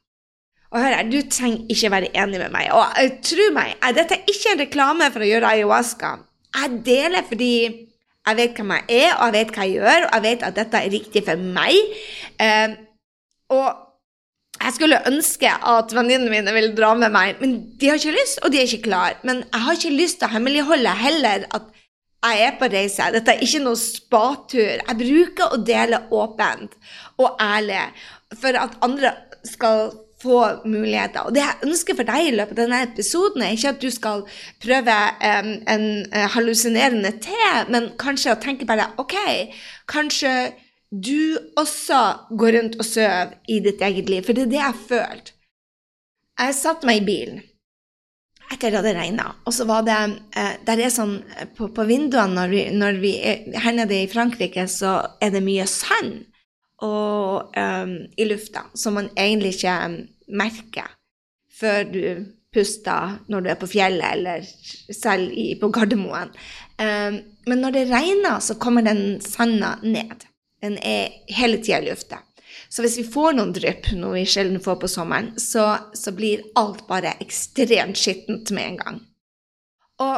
Og 0.72 0.80
hør 0.80 0.96
her, 0.96 1.08
Du 1.12 1.20
trenger 1.28 1.68
ikke 1.70 1.92
være 1.92 2.12
enig 2.16 2.40
med 2.40 2.52
meg. 2.54 2.70
Og 2.72 2.84
uh, 2.96 3.16
tro 3.28 3.48
meg, 3.56 3.76
uh, 3.84 3.92
dette 3.96 4.18
er 4.18 4.32
ikke 4.32 4.54
en 4.54 4.62
reklame 4.64 5.10
for 5.12 5.24
å 5.24 5.28
gjøre 5.28 5.56
ayahuasca. 5.56 6.12
Jeg 6.56 6.82
deler 6.86 7.28
fordi 7.28 7.54
jeg 8.22 8.38
vet 8.38 8.58
hvem 8.58 8.74
jeg 8.76 9.02
er, 9.02 9.14
og 9.18 9.24
jeg 9.28 9.36
vet 9.36 9.54
hva 9.56 9.66
jeg 9.66 9.78
gjør, 9.80 10.06
og 10.08 10.16
jeg 10.16 10.26
vet 10.28 10.44
at 10.48 10.58
dette 10.60 10.80
er 10.80 10.94
riktig 10.94 11.24
for 11.28 11.48
meg. 11.58 11.96
Uh, 12.40 12.78
og 13.52 13.91
jeg 14.62 14.76
skulle 14.78 15.02
ønske 15.10 15.50
at 15.50 15.94
venninnene 15.96 16.32
mine 16.32 16.54
ville 16.56 16.76
dra 16.78 16.94
med 16.98 17.14
meg, 17.14 17.42
men 17.42 17.58
de 17.80 17.90
har 17.90 18.00
ikke 18.00 18.16
lyst, 18.16 18.42
og 18.44 18.54
de 18.54 18.62
er 18.62 18.70
ikke 18.70 18.90
klar. 18.90 19.18
Men 19.28 19.44
jeg 19.48 19.66
har 19.66 19.78
ikke 19.78 19.96
lyst 19.96 20.22
til 20.22 20.30
å 20.30 20.36
hemmeligholde 20.36 20.96
heller 21.02 21.48
at 21.50 21.70
jeg 22.22 22.46
er 22.46 22.58
på 22.60 22.70
reise. 22.70 23.10
Dette 23.16 23.34
er 23.34 23.42
ikke 23.42 23.64
noe 23.64 23.80
spatur. 23.80 24.84
Jeg 24.84 25.00
bruker 25.00 25.56
å 25.56 25.62
dele 25.66 26.04
åpent 26.14 26.78
og 27.22 27.42
ærlig 27.42 27.82
for 28.38 28.58
at 28.62 28.78
andre 28.86 29.16
skal 29.48 29.90
få 30.22 30.42
muligheter. 30.70 31.26
Og 31.26 31.36
det 31.36 31.42
jeg 31.42 31.68
ønsker 31.68 31.98
for 31.98 32.08
deg 32.08 32.28
i 32.28 32.34
løpet 32.36 32.60
av 32.60 32.66
denne 32.66 32.82
episoden, 32.86 33.42
er 33.42 33.56
ikke 33.56 33.72
at 33.74 33.82
du 33.82 33.90
skal 33.94 34.26
prøve 34.62 34.98
um, 35.18 35.54
en 35.74 35.88
uh, 36.14 36.28
hallusinerende 36.36 37.16
te, 37.24 37.48
men 37.74 37.90
kanskje 38.02 38.36
å 38.36 38.42
tenke 38.42 38.68
bare 38.70 38.92
OK, 39.02 39.18
kanskje 39.90 40.36
du 40.92 41.38
også 41.58 42.02
går 42.38 42.58
rundt 42.58 42.76
og 42.80 42.86
sover 42.86 43.38
i 43.48 43.60
ditt 43.64 43.82
eget 43.82 44.10
liv. 44.12 44.26
For 44.28 44.36
det 44.36 44.44
er 44.48 44.52
det 44.52 44.60
jeg 44.60 44.76
følte. 44.76 44.90
følt. 44.90 45.34
Jeg 46.40 46.56
satte 46.58 46.88
meg 46.88 47.02
i 47.02 47.06
bilen 47.06 47.42
etter 48.52 48.76
at 48.76 48.84
det 48.84 48.98
regna, 48.98 49.30
og 49.48 49.54
så 49.56 49.64
var 49.64 49.86
det 49.88 49.96
uh, 50.36 50.56
Der 50.68 50.82
er 50.84 50.92
sånn 50.92 51.22
uh, 51.24 51.46
på, 51.56 51.70
på 51.72 51.86
vinduene 51.88 52.36
når 52.36 52.50
vi, 52.52 52.64
når 52.76 52.98
vi 53.00 53.14
er, 53.24 53.46
Her 53.64 53.78
nede 53.78 53.96
i 53.96 54.10
Frankrike 54.12 54.66
så 54.68 54.98
er 55.24 55.32
det 55.32 55.44
mye 55.46 55.68
sand 55.70 56.26
og 56.82 57.54
um, 57.56 57.94
i 58.18 58.26
lufta, 58.26 58.66
som 58.74 58.96
man 58.98 59.12
egentlig 59.14 59.54
ikke 59.54 59.76
um, 59.86 59.98
merker. 60.34 60.90
før 61.62 61.84
du 61.86 62.26
puster 62.52 63.20
når 63.30 63.42
du 63.42 63.50
er 63.52 63.60
på 63.62 63.70
fjellet, 63.70 64.16
eller 64.16 64.48
selv 64.90 65.30
i, 65.30 65.54
på 65.62 65.70
Gardermoen. 65.70 66.34
Um, 66.82 67.22
men 67.46 67.62
når 67.62 67.76
det 67.76 67.84
regner, 67.92 68.40
så 68.42 68.58
kommer 68.58 68.82
den 68.82 69.22
sanda 69.22 69.76
ned. 69.84 70.26
Den 70.62 70.78
er 70.78 71.14
hele 71.32 71.62
tida 71.62 71.82
i 71.82 71.90
lufta. 71.90 72.22
Så 72.72 72.84
hvis 72.84 72.98
vi 73.00 73.08
får 73.08 73.36
noen 73.36 73.54
drypp, 73.56 73.90
noe 73.98 74.20
vi 74.20 74.28
sjelden 74.30 74.62
får 74.64 74.78
på 74.82 74.90
sommeren, 74.92 75.34
så, 75.40 75.66
så 75.98 76.14
blir 76.16 76.44
alt 76.60 76.86
bare 76.88 77.16
ekstremt 77.24 78.00
skittent 78.00 78.52
med 78.56 78.68
en 78.68 78.78
gang. 78.80 79.00
Og 80.02 80.16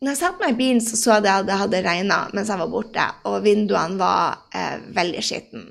når 0.00 0.14
jeg 0.14 0.20
satte 0.20 0.44
meg 0.44 0.54
i 0.54 0.58
bilen, 0.60 0.82
så 0.84 0.96
så 0.96 1.16
jeg 1.18 1.32
at 1.32 1.48
det 1.48 1.58
hadde 1.60 1.82
regna 1.84 2.20
mens 2.36 2.52
jeg 2.52 2.60
var 2.62 2.70
borte, 2.72 3.06
og 3.28 3.42
vinduene 3.44 3.98
var 4.00 4.46
eh, 4.56 4.78
veldig 4.96 5.24
skitne. 5.24 5.64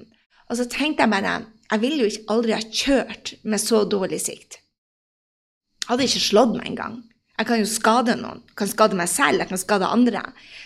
Og 0.50 0.60
så 0.60 0.66
tenkte 0.70 1.06
jeg 1.06 1.14
bare 1.14 1.38
jeg 1.70 1.82
ville 1.84 2.02
jo 2.02 2.10
ikke 2.10 2.34
aldri 2.34 2.56
ha 2.56 2.62
kjørt 2.66 3.34
med 3.46 3.62
så 3.62 3.84
dårlig 3.86 4.20
sikt. 4.24 4.58
Jeg 5.84 5.92
hadde 5.92 6.06
ikke 6.10 6.22
slått 6.24 6.56
meg 6.58 6.72
engang. 6.72 6.96
Jeg 7.40 7.48
kan 7.48 7.62
jo 7.62 7.68
skade 7.70 8.16
noen. 8.20 8.42
Jeg 8.50 8.58
kan 8.60 8.72
skade 8.72 8.98
meg 9.00 9.10
selv, 9.10 9.42
jeg 9.42 9.50
kan 9.52 9.62
skade 9.62 9.90
andre. 9.90 10.24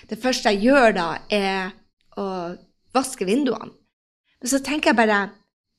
Det 0.10 0.18
første 0.20 0.52
jeg 0.52 0.64
gjør 0.72 0.96
da, 0.96 1.08
er 1.30 1.74
å 2.18 2.26
vaske 2.96 3.28
vinduene. 3.28 3.74
Men 4.42 4.52
så 4.52 4.60
tenker 4.64 4.92
jeg 4.92 5.02
bare 5.04 5.24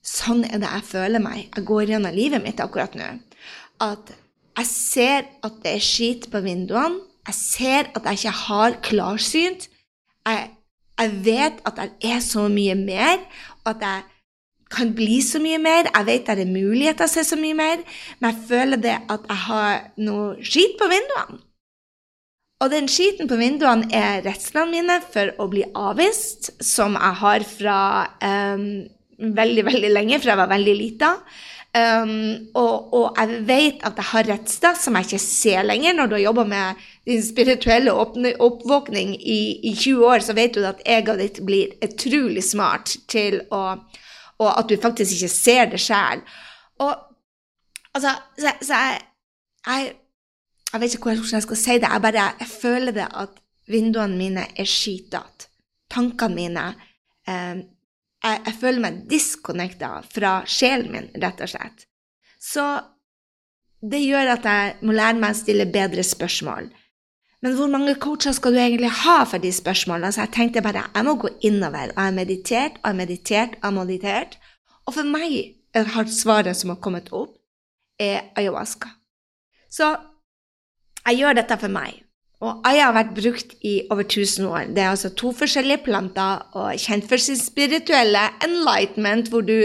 Sånn 0.04 0.42
er 0.44 0.60
det 0.60 0.68
jeg 0.68 0.84
føler 0.84 1.22
meg. 1.24 1.46
Jeg 1.56 1.64
går 1.64 1.94
gjennom 1.94 2.12
livet 2.12 2.42
mitt 2.44 2.58
akkurat 2.60 2.92
nå. 2.92 3.06
At 3.80 4.10
jeg 4.58 4.68
ser 4.68 5.30
at 5.40 5.54
det 5.64 5.70
er 5.78 5.86
skit 5.86 6.26
på 6.28 6.42
vinduene. 6.44 7.00
Jeg 7.24 7.38
ser 7.38 7.88
at 7.96 8.04
jeg 8.04 8.20
ikke 8.20 8.34
har 8.42 8.76
klarsynt. 8.84 9.70
Jeg, 10.28 10.50
jeg 11.00 11.14
vet 11.24 11.62
at 11.64 11.80
det 11.80 12.10
er 12.10 12.20
så 12.20 12.44
mye 12.52 12.76
mer, 12.76 13.22
og 13.64 13.72
at 13.72 13.86
jeg 13.86 14.04
kan 14.74 14.92
bli 14.96 15.22
så 15.24 15.40
mye 15.40 15.58
mer. 15.62 15.88
Jeg 15.88 16.08
vet 16.10 16.28
det 16.28 16.44
er 16.44 16.52
mulighet 16.52 17.00
til 17.00 17.08
å 17.08 17.14
se 17.14 17.24
så 17.24 17.40
mye 17.40 17.56
mer, 17.56 17.82
men 18.18 18.30
jeg 18.30 18.48
føler 18.50 18.84
det 18.84 18.98
at 19.16 19.26
jeg 19.30 19.42
har 19.48 19.88
noe 20.04 20.44
skit 20.44 20.76
på 20.80 20.90
vinduene. 20.92 21.40
Og 22.64 22.70
den 22.72 22.86
skiten 22.88 23.28
på 23.28 23.36
vinduene 23.36 23.90
er 23.92 24.22
redslene 24.24 24.72
mine 24.72 24.94
for 25.12 25.34
å 25.36 25.46
bli 25.52 25.66
avvist, 25.76 26.54
som 26.64 26.94
jeg 26.96 27.18
har 27.20 27.44
fra 27.44 27.80
um, 28.24 28.62
veldig, 29.18 29.64
veldig 29.66 29.90
lenge, 29.90 30.20
fra 30.22 30.32
jeg 30.32 30.40
var 30.40 30.52
veldig 30.54 30.74
lita. 30.78 31.10
Um, 31.74 32.12
og, 32.56 32.94
og, 32.94 33.18
jeg 33.18 33.40
vet 33.48 33.82
at 33.84 33.98
jeg 33.98 34.08
har 34.12 34.28
redsler 34.30 34.78
som 34.80 34.96
jeg 34.96 35.08
ikke 35.08 35.20
ser 35.26 35.66
lenger. 35.66 35.96
Når 35.98 36.08
du 36.08 36.16
har 36.16 36.22
jobba 36.22 36.44
med 36.54 36.86
din 37.04 37.20
spirituelle 37.26 37.92
oppvåkning 37.92 39.12
i, 39.18 39.40
i, 39.68 39.74
20 39.74 40.06
år, 40.08 40.24
så 40.24 40.36
vet 40.38 40.56
du 40.56 40.64
at 40.64 40.80
egoet 40.86 41.20
ditt 41.20 41.42
blir 41.44 41.74
utrolig 41.84 42.46
smart 42.46 42.96
til 43.12 43.42
å 43.52 43.64
Og 44.42 44.48
at 44.50 44.66
du 44.66 44.74
faktisk 44.82 45.14
ikke 45.14 45.30
ser 45.30 45.68
det 45.70 45.78
sjøl. 45.78 46.24
Og 46.82 46.94
altså 47.94 48.16
Så, 48.38 48.50
så 48.66 48.80
jeg, 48.80 49.04
jeg, 49.66 49.92
jeg, 50.74 50.82
vet 50.82 50.94
ikke 50.96 51.12
hvordan 51.12 51.38
jeg 51.38 51.46
skal 51.46 51.60
si 51.60 51.78
det. 51.78 51.90
Jeg 51.92 52.02
bare 52.02 52.24
jeg 52.40 52.50
føler 52.50 52.96
det 52.96 53.06
at 53.06 53.36
vinduene 53.70 54.18
mine 54.18 54.46
er 54.58 54.68
skitete. 54.68 55.48
Tankene 55.90 56.34
mine 56.34 56.64
eh, 57.28 57.62
jeg, 58.24 58.40
jeg 58.48 58.54
føler 58.60 58.82
meg 58.82 59.02
disconnecta 59.08 59.90
fra 60.10 60.38
sjelen 60.48 60.90
min, 60.94 61.10
rett 61.22 61.42
og 61.44 61.52
slett. 61.52 61.84
Så 62.40 62.64
det 63.84 64.00
gjør 64.00 64.32
at 64.38 64.48
jeg 64.48 64.72
må 64.82 64.96
lære 64.96 65.20
meg 65.20 65.36
å 65.36 65.38
stille 65.38 65.68
bedre 65.70 66.02
spørsmål. 66.04 66.70
Men 67.44 67.58
hvor 67.58 67.68
mange 67.68 67.94
coacher 68.00 68.32
skal 68.32 68.56
du 68.56 68.58
egentlig 68.62 68.88
ha 69.04 69.18
for 69.28 69.42
de 69.42 69.50
spørsmålene? 69.52 70.10
Så 70.16 70.24
jeg 70.24 70.32
tenkte 70.32 70.64
bare 70.64 70.86
jeg 70.88 71.04
må 71.04 71.14
gå 71.20 71.30
innover. 71.44 71.92
Og 71.92 72.00
jeg 72.00 72.08
har 72.08 72.16
meditert 72.16 72.78
og 72.80 72.88
jeg 72.88 72.94
har 72.94 73.00
meditert 73.02 73.58
og 73.60 73.76
meditert. 73.76 74.38
Og 74.88 74.96
for 74.96 75.08
meg 75.08 75.36
har 75.94 76.08
svaret 76.12 76.56
som 76.56 76.72
har 76.72 76.80
kommet 76.80 77.12
opp, 77.12 77.36
er 78.00 78.32
ayahuasca. 78.40 78.88
Så 79.70 79.92
jeg 81.08 81.20
gjør 81.20 81.38
dette 81.40 81.58
for 81.60 81.72
meg. 81.72 82.04
Og 82.44 82.64
aya 82.68 82.90
har 82.90 82.96
vært 82.96 83.12
brukt 83.16 83.52
i 83.64 83.74
over 83.92 84.04
1000 84.04 84.48
år. 84.48 84.70
Det 84.76 84.82
er 84.82 84.90
altså 84.92 85.10
to 85.16 85.32
forskjellige 85.36 85.84
planter 85.86 86.42
og 86.52 86.80
kjent 86.80 87.06
for 87.08 87.22
sin 87.22 87.38
spirituelle 87.40 88.24
enlightenment, 88.44 89.30
hvor 89.32 89.44
du 89.46 89.56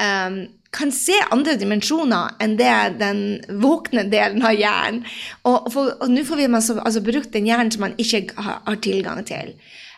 um, 0.00 0.38
kan 0.76 0.92
se 0.92 1.16
andre 1.32 1.56
dimensjoner 1.60 2.36
enn 2.42 2.56
det 2.58 2.72
den 3.00 3.22
våkne 3.62 4.06
delen 4.12 4.44
av 4.44 4.56
hjernen. 4.56 5.02
Og, 5.48 5.68
og 5.74 6.06
nå 6.12 6.24
får 6.26 6.40
vi 6.40 6.48
altså, 6.48 6.78
altså, 6.82 7.04
brukt 7.04 7.32
den 7.36 7.48
hjernen 7.48 7.72
som 7.74 7.84
man 7.86 7.96
ikke 8.00 8.26
har, 8.36 8.62
har 8.66 8.80
tilgang 8.84 9.24
til. 9.28 9.56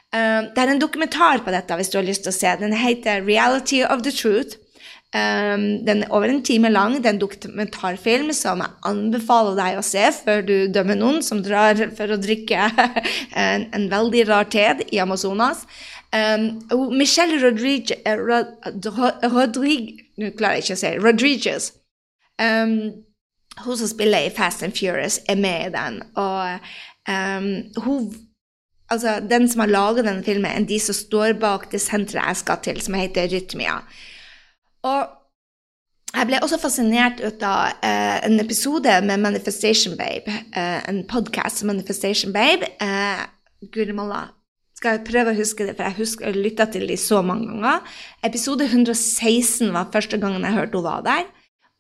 Um, 0.09 0.49
det 0.55 0.65
er 0.65 0.73
en 0.73 0.83
dokumentar 0.83 1.45
på 1.45 1.53
dette 1.55 1.77
hvis 1.77 1.93
du 1.93 2.01
har 2.01 2.09
lyst 2.09 2.27
til 2.27 2.33
å 2.33 2.39
se. 2.39 2.55
Den 2.63 2.75
heter 2.75 3.23
'Reality 3.23 3.85
of 3.85 4.03
the 4.03 4.15
Truth'. 4.15 4.59
Um, 5.09 5.87
den 5.87 6.03
er 6.05 6.11
over 6.13 6.29
en 6.29 6.43
time 6.45 6.69
lang. 6.69 6.99
Det 6.99 7.07
er 7.07 7.15
en 7.15 7.21
dokumentarfilm 7.23 8.33
som 8.37 8.61
jeg 8.61 8.75
anbefaler 8.91 9.57
deg 9.57 9.79
å 9.79 9.85
se 9.87 10.05
før 10.13 10.43
du 10.45 10.57
dømmer 10.75 10.99
noen 11.01 11.23
som 11.25 11.41
drar 11.45 11.81
for 11.97 12.13
å 12.13 12.21
drikke 12.21 12.67
en, 13.45 13.65
en 13.73 13.87
veldig 13.89 14.27
rar 14.29 14.51
te 14.53 14.67
i 14.93 15.01
Amazonas. 15.01 15.65
Um, 16.13 16.61
Michelle 16.97 17.41
Rodriguez, 17.41 18.01
Rod, 18.05 18.55
Rodriguez 19.29 20.07
Nå 20.19 20.31
klarer 20.35 20.59
jeg 20.59 20.65
ikke 20.65 20.77
å 20.77 20.81
si 20.81 20.93
Rodriguez. 20.99 21.67
Um, 22.43 22.73
hun 23.65 23.77
som 23.79 23.91
spiller 23.91 24.27
i 24.27 24.33
Fast 24.35 24.65
and 24.67 24.75
Furious, 24.75 25.21
er 25.29 25.39
med 25.39 25.69
i 25.69 25.75
den. 25.77 26.01
Og 26.19 27.85
hun 27.85 28.09
Altså, 28.89 29.19
den 29.21 29.49
som 29.49 29.61
har 29.61 29.69
laga 29.69 30.01
denne 30.01 30.25
filmen, 30.25 30.49
er 30.49 30.65
de 30.65 30.79
som 30.81 30.97
står 30.97 31.35
bak 31.41 31.67
det 31.73 31.81
senteret 31.85 32.31
jeg 32.31 32.41
skal 32.41 32.61
til, 32.65 32.79
som 32.81 32.95
heter 32.97 33.29
Rytmia. 33.29 33.83
Og 34.87 35.15
jeg 36.15 36.29
ble 36.31 36.41
også 36.43 36.59
fascinert 36.61 37.21
ut 37.21 37.43
av 37.45 37.83
eh, 37.85 38.17
en 38.27 38.39
episode 38.41 38.95
med 39.05 39.21
Manifestation 39.21 39.97
Babe. 39.99 40.33
Eh, 40.57 40.81
en 40.89 41.03
podkast 41.09 41.65
Manifestation 41.69 42.33
Babe. 42.33 42.71
Eh, 42.81 43.25
Guri 43.75 43.95
malla. 43.97 44.29
Skal 44.79 44.97
jeg 44.97 45.09
prøve 45.09 45.35
å 45.35 45.39
huske 45.39 45.67
det, 45.67 45.75
for 45.75 45.89
jeg, 45.89 45.99
husker, 45.99 46.37
lytta 46.37 46.69
til 46.71 46.87
dem 46.87 47.01
så 47.01 47.19
mange 47.27 47.51
ganger. 47.51 47.83
Episode 48.25 48.69
116 48.71 49.73
var 49.75 49.91
første 49.93 50.21
gangen 50.23 50.47
jeg 50.47 50.55
hørte 50.55 50.79
hun 50.79 50.87
var 50.87 51.03
der. 51.07 51.27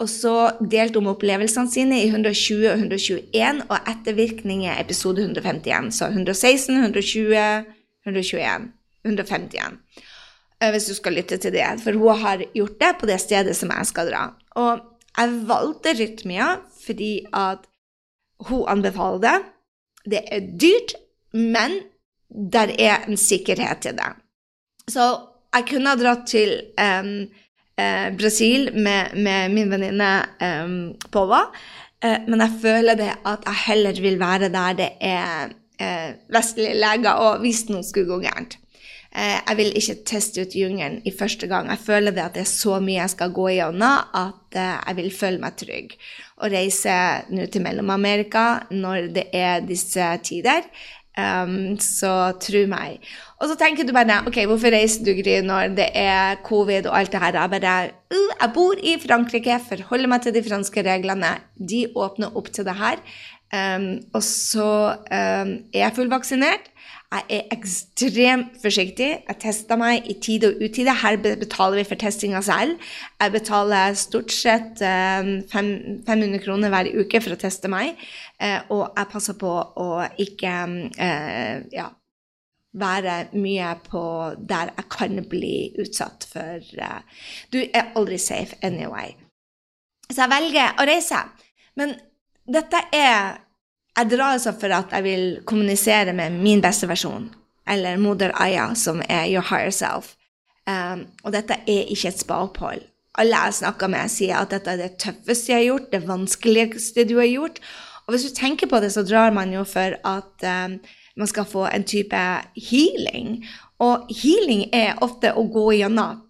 Og 0.03 0.11
så 0.11 0.35
delte 0.61 1.01
hun 1.01 1.11
opplevelsene 1.11 1.71
sine 1.71 2.03
i 2.03 2.11
120 2.11 2.69
og 2.71 2.83
121, 2.85 3.63
og 3.67 3.91
ettervirkninger 3.95 4.83
episode 4.83 5.25
151. 5.25 5.91
Så 5.95 6.11
116, 6.11 6.75
120, 6.75 7.39
121, 8.07 8.69
151. 9.07 9.81
Eh, 10.59 10.73
hvis 10.75 10.89
du 10.91 10.95
skal 10.97 11.15
lytte 11.19 11.39
til 11.39 11.55
det. 11.55 11.67
For 11.83 11.95
hun 11.95 12.23
har 12.23 12.43
gjort 12.55 12.79
det 12.81 12.93
på 13.01 13.09
det 13.11 13.21
stedet 13.23 13.57
som 13.57 13.71
jeg 13.75 13.91
skal 13.91 14.11
dra. 14.11 14.23
Og 14.59 14.81
jeg 15.19 15.35
valgte 15.49 15.95
Rytmia 15.99 16.55
fordi 16.85 17.13
at 17.35 17.67
hun 18.49 18.67
anbefaler 18.71 19.21
det. 19.23 19.37
Det 20.15 20.21
er 20.33 20.47
dyrt, 20.61 20.95
men 21.35 21.81
der 22.31 22.73
er 22.79 23.05
en 23.07 23.17
sikkerhet 23.17 23.83
til 23.83 23.99
det. 23.99 24.13
Så 24.89 25.05
jeg 25.55 25.67
kunne 25.69 25.91
ha 25.91 25.99
dratt 25.99 26.27
til 26.31 26.55
um, 26.81 27.27
uh, 27.81 28.09
Brasil 28.17 28.71
med, 28.75 29.17
med 29.17 29.53
min 29.53 29.71
venninne 29.71 30.13
um, 30.41 30.79
Pova, 31.13 31.43
uh, 32.05 32.19
men 32.29 32.41
jeg 32.41 32.61
føler 32.63 32.97
det 32.97 33.11
at 33.27 33.45
jeg 33.45 33.63
heller 33.67 34.01
vil 34.01 34.21
være 34.21 34.49
der 34.55 34.79
det 34.79 34.89
er 35.01 35.53
eh, 35.81 36.15
vestlige 36.33 36.79
leger, 36.79 37.13
og 37.13 37.43
hvis 37.43 37.67
noe 37.69 37.85
skulle 37.87 38.09
gå 38.09 38.21
gærent. 38.27 38.59
Eh, 39.09 39.39
jeg 39.41 39.57
vil 39.57 39.71
ikke 39.81 39.95
teste 40.07 40.45
ut 40.45 40.55
jungelen 40.57 40.99
i 41.09 41.13
første 41.17 41.49
gang. 41.49 41.71
Jeg 41.73 41.81
føler 41.87 42.13
det 42.13 42.25
at 42.27 42.35
det 42.37 42.45
er 42.45 42.51
så 42.51 42.77
mye 42.85 43.01
jeg 43.01 43.15
skal 43.15 43.33
gå 43.33 43.47
igjennom 43.55 44.13
at 44.21 44.59
eh, 44.61 44.77
jeg 44.85 44.99
vil 45.01 45.11
føle 45.17 45.41
meg 45.43 45.57
trygg. 45.57 45.95
Å 46.39 46.51
reise 46.53 46.99
nå 47.33 47.49
til 47.49 47.65
Mellom-Amerika 47.65 48.45
når 48.71 49.09
det 49.17 49.27
er 49.35 49.65
disse 49.67 50.11
tider, 50.29 50.69
um, 51.19 51.79
så 51.83 52.13
tro 52.43 52.63
meg. 52.71 53.01
Og 53.41 53.51
så 53.51 53.57
tenker 53.59 53.87
du 53.87 53.95
bare 53.97 54.21
OK, 54.29 54.43
hvorfor 54.51 54.75
reiser 54.75 55.07
du, 55.07 55.15
Gry, 55.19 55.39
når 55.47 55.75
det 55.79 55.89
er 55.99 56.39
covid 56.47 56.87
og 56.91 57.01
alt 57.01 57.15
det 57.15 57.23
her? 57.25 57.41
Jeg 57.41 57.55
bare 57.57 57.75
uh, 58.13 58.31
Jeg 58.37 58.55
bor 58.55 58.85
i 58.85 58.95
Frankrike, 59.03 59.59
forholder 59.73 60.13
meg 60.13 60.23
til 60.23 60.37
de 60.37 60.45
franske 60.47 60.85
reglene. 60.87 61.35
De 61.59 61.87
åpner 61.97 62.39
opp 62.39 62.53
til 62.55 62.69
det 62.69 62.77
her. 62.79 63.03
Um, 63.49 63.91
og 64.13 64.23
så 64.23 64.71
um, 64.95 65.53
er 65.73 65.81
jeg 65.87 65.97
fullvaksinert. 65.97 66.69
Jeg 67.09 67.25
er 67.33 67.53
ekstremt 67.55 68.57
forsiktig. 68.61 69.07
Jeg 69.25 69.37
tester 69.41 69.79
meg 69.81 70.05
i 70.13 70.19
tide 70.21 70.51
og 70.51 70.59
utide. 70.61 70.93
Her 70.93 71.17
betaler 71.17 71.79
vi 71.81 71.85
for 71.89 71.97
testinga 71.97 72.43
selv. 72.45 72.75
Jeg 73.23 73.33
betaler 73.33 73.97
stort 73.97 74.35
sett 74.35 74.83
500 74.83 76.27
eh, 76.27 76.37
kroner 76.45 76.69
hver 76.75 76.91
uke 77.01 77.23
for 77.25 77.33
å 77.33 77.41
teste 77.41 77.71
meg. 77.73 77.97
Eh, 78.37 78.61
og 78.69 78.91
jeg 78.93 79.11
passer 79.15 79.39
på 79.41 79.55
å 79.81 79.89
ikke 80.21 80.53
eh, 81.01 81.65
ja, 81.73 81.89
være 82.77 83.17
mye 83.41 83.73
på 83.89 84.05
der 84.53 84.75
jeg 84.77 84.89
kan 84.93 85.25
bli 85.33 85.57
utsatt 85.81 86.29
for 86.29 86.61
Du 87.49 87.63
er 87.65 87.93
aldri 87.97 88.21
safe 88.21 88.61
anyway. 88.61 89.17
Så 90.13 90.27
jeg 90.27 90.35
velger 90.37 90.77
å 90.77 90.89
reise. 90.93 91.25
Men 91.81 91.97
dette 92.45 92.85
er 92.93 93.48
jeg 93.99 94.11
drar 94.13 94.37
altså 94.37 94.55
for 94.61 94.73
at 94.75 94.93
jeg 94.95 95.05
vil 95.05 95.27
kommunisere 95.49 96.15
med 96.15 96.39
min 96.39 96.63
beste 96.63 96.89
versjon, 96.89 97.29
eller 97.69 97.99
moder 98.01 98.33
Aya, 98.39 98.71
som 98.79 99.03
er 99.09 99.27
your 99.27 99.45
higher 99.51 99.75
self. 99.75 100.15
Um, 100.69 101.07
og 101.25 101.33
dette 101.33 101.57
er 101.67 101.91
ikke 101.91 102.13
et 102.13 102.21
spa-opphold. 102.21 102.85
alle 103.19 103.39
jeg 103.45 103.55
snakker 103.55 103.91
med, 103.91 104.11
sier 104.13 104.39
at 104.39 104.53
dette 104.53 104.71
er 104.71 104.79
det 104.79 104.99
tøffeste 105.03 105.51
jeg 105.51 105.59
har 105.59 105.65
gjort, 105.73 105.89
det 105.91 106.07
vanskeligste 106.07 107.05
du 107.09 107.17
har 107.19 107.27
gjort. 107.27 107.59
Og 108.07 108.15
hvis 108.15 108.29
du 108.29 108.35
tenker 108.37 108.69
på 108.71 108.79
det, 108.81 108.93
så 108.93 109.03
drar 109.03 109.33
man 109.35 109.51
jo 109.53 109.65
for 109.67 109.97
at 110.07 110.45
um, 110.47 110.77
man 111.17 111.27
skal 111.27 111.49
få 111.49 111.67
en 111.67 111.85
type 111.85 112.21
healing. 112.55 113.43
Og 113.83 114.07
healing 114.13 114.69
er 114.73 115.01
ofte 115.03 115.33
å 115.35 115.43
gå 115.51 115.73
gjennom 115.81 116.23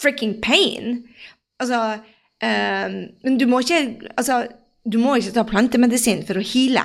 fricking 0.00 0.36
pain. 0.44 1.02
Altså 1.58 1.80
um, 2.44 2.96
Men 3.24 3.38
du 3.40 3.46
må 3.48 3.62
ikke 3.64 4.10
Altså, 4.16 4.46
du 4.84 4.98
må 5.02 5.16
ikke 5.16 5.34
ta 5.34 5.44
plantemedisin 5.48 6.22
for 6.28 6.38
å 6.38 6.46
heale. 6.46 6.84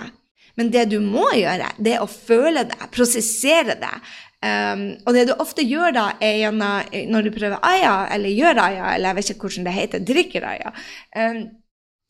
Men 0.61 0.69
det 0.69 0.91
du 0.91 0.99
må 1.01 1.25
gjøre, 1.33 1.71
det 1.81 1.95
er 1.95 2.03
å 2.03 2.09
føle 2.11 2.67
det, 2.69 2.77
prosessere 2.93 3.73
det. 3.81 3.95
Um, 4.41 4.83
og 5.05 5.15
det 5.17 5.23
du 5.29 5.33
ofte 5.41 5.65
gjør 5.65 5.95
da, 5.95 6.03
er 6.21 6.35
gjennom, 6.43 6.91
når 7.09 7.25
du 7.25 7.31
prøver 7.33 7.57
aya, 7.65 7.95
eller 8.13 8.33
gjør 8.33 8.61
aya, 8.61 8.91
eller 8.93 9.09
jeg 9.09 9.17
vet 9.17 9.31
ikke 9.33 9.47
hvordan 9.47 9.65
det 9.65 9.73
heter, 9.73 10.05
drikker 10.05 10.45
aya, 10.51 10.73
um, 11.17 11.41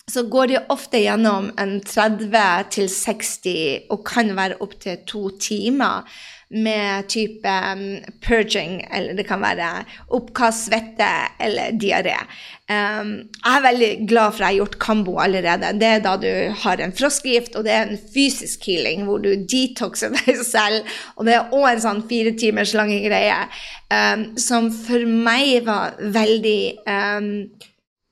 så 0.09 0.23
går 0.23 0.47
de 0.51 0.59
ofte 0.73 0.99
gjennom 1.03 1.51
en 1.61 1.77
30 1.85 2.69
til 2.73 2.89
60, 2.89 3.89
og 3.93 4.05
kan 4.07 4.33
være 4.37 4.59
opptil 4.63 5.01
to 5.07 5.29
timer 5.39 6.07
med 6.51 7.07
type 7.07 7.47
um, 7.47 8.01
purging, 8.23 8.81
eller 8.91 9.15
det 9.15 9.23
kan 9.29 9.39
være 9.39 9.69
oppkast, 10.11 10.67
svette 10.67 11.07
eller 11.39 11.77
diaré. 11.79 12.17
Um, 12.67 13.13
jeg 13.37 13.53
er 13.53 13.63
veldig 13.63 13.91
glad 14.09 14.33
for 14.33 14.43
at 14.43 14.43
jeg 14.43 14.49
har 14.49 14.57
gjort 14.57 14.79
Kambo 14.83 15.15
allerede. 15.23 15.71
Det 15.79 15.87
er 15.87 16.03
da 16.03 16.17
du 16.19 16.27
har 16.63 16.83
en 16.83 16.95
froskegift, 16.95 17.55
og 17.55 17.63
det 17.67 17.75
er 17.75 17.87
en 17.87 18.03
fysisk 18.13 18.67
healing 18.67 19.05
hvor 19.07 19.23
du 19.23 19.31
detoxer 19.47 20.11
deg 20.17 20.43
selv. 20.47 20.91
Og 21.15 21.27
det 21.27 21.37
er 21.37 21.55
òg 21.55 21.69
en 21.71 21.85
sånn 21.87 22.03
fire 22.11 22.35
timers 22.39 22.75
lange 22.75 22.99
greie 23.05 23.39
um, 23.87 24.27
som 24.35 24.67
for 24.75 25.07
meg 25.07 25.63
var 25.69 25.95
veldig 26.03 26.61
um, 26.83 27.33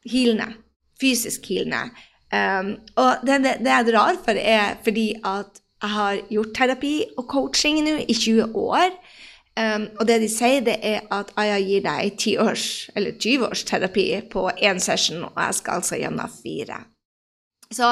healende. 0.07 0.53
Fysisk 0.99 1.47
healende. 1.49 1.89
Um, 2.29 2.75
og 2.99 3.23
det, 3.25 3.39
det, 3.45 3.55
det 3.65 3.71
jeg 3.71 3.87
drar 3.89 4.19
for, 4.25 4.37
er 4.37 4.75
fordi 4.83 5.07
at 5.25 5.63
jeg 5.79 5.89
har 5.95 6.19
gjort 6.29 6.53
terapi 6.55 6.93
og 7.17 7.25
coaching 7.31 7.79
nå 7.85 7.95
i 8.05 8.13
20 8.13 8.55
år. 8.55 8.91
Um, 9.59 9.87
og 9.99 10.05
det 10.07 10.19
de 10.21 10.29
sier, 10.31 10.61
det 10.63 10.77
er 10.85 11.07
at 11.11 11.31
Aya 11.39 11.57
gir 11.63 11.83
deg 11.83 12.13
10 12.19 12.35
års, 12.43 12.67
eller 12.95 13.17
20 13.17 13.47
års 13.49 13.63
terapi 13.67 14.05
på 14.31 14.45
én 14.61 14.79
session, 14.79 15.25
og 15.25 15.39
jeg 15.39 15.57
skal 15.57 15.81
altså 15.81 15.99
gjennom 15.99 16.31
fire. 16.43 16.83
Så 17.69 17.87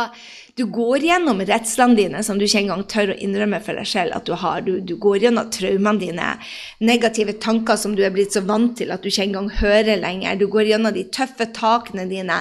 du 0.58 0.64
går 0.74 1.04
gjennom 1.06 1.42
redslene 1.46 1.94
dine 1.94 2.24
som 2.26 2.40
du 2.40 2.48
ikke 2.48 2.64
engang 2.64 2.82
tør 2.90 3.12
å 3.14 3.18
innrømme 3.22 3.60
for 3.62 3.78
deg 3.78 3.86
selv 3.86 4.16
at 4.18 4.26
du 4.26 4.34
har. 4.34 4.64
Du, 4.66 4.80
du 4.82 4.96
går 4.98 5.28
gjennom 5.28 5.52
traumene 5.54 6.02
dine, 6.02 6.30
negative 6.82 7.36
tanker 7.44 7.78
som 7.78 7.94
du 7.94 8.02
er 8.02 8.14
blitt 8.16 8.34
så 8.34 8.42
vant 8.48 8.74
til 8.80 8.90
at 8.94 9.06
du 9.06 9.12
ikke 9.12 9.28
engang 9.28 9.52
hører 9.60 10.02
lenger. 10.02 10.40
Du 10.40 10.48
går 10.50 10.72
gjennom 10.72 10.96
de 10.96 11.06
tøffe 11.14 11.46
takene 11.54 12.08
dine. 12.10 12.40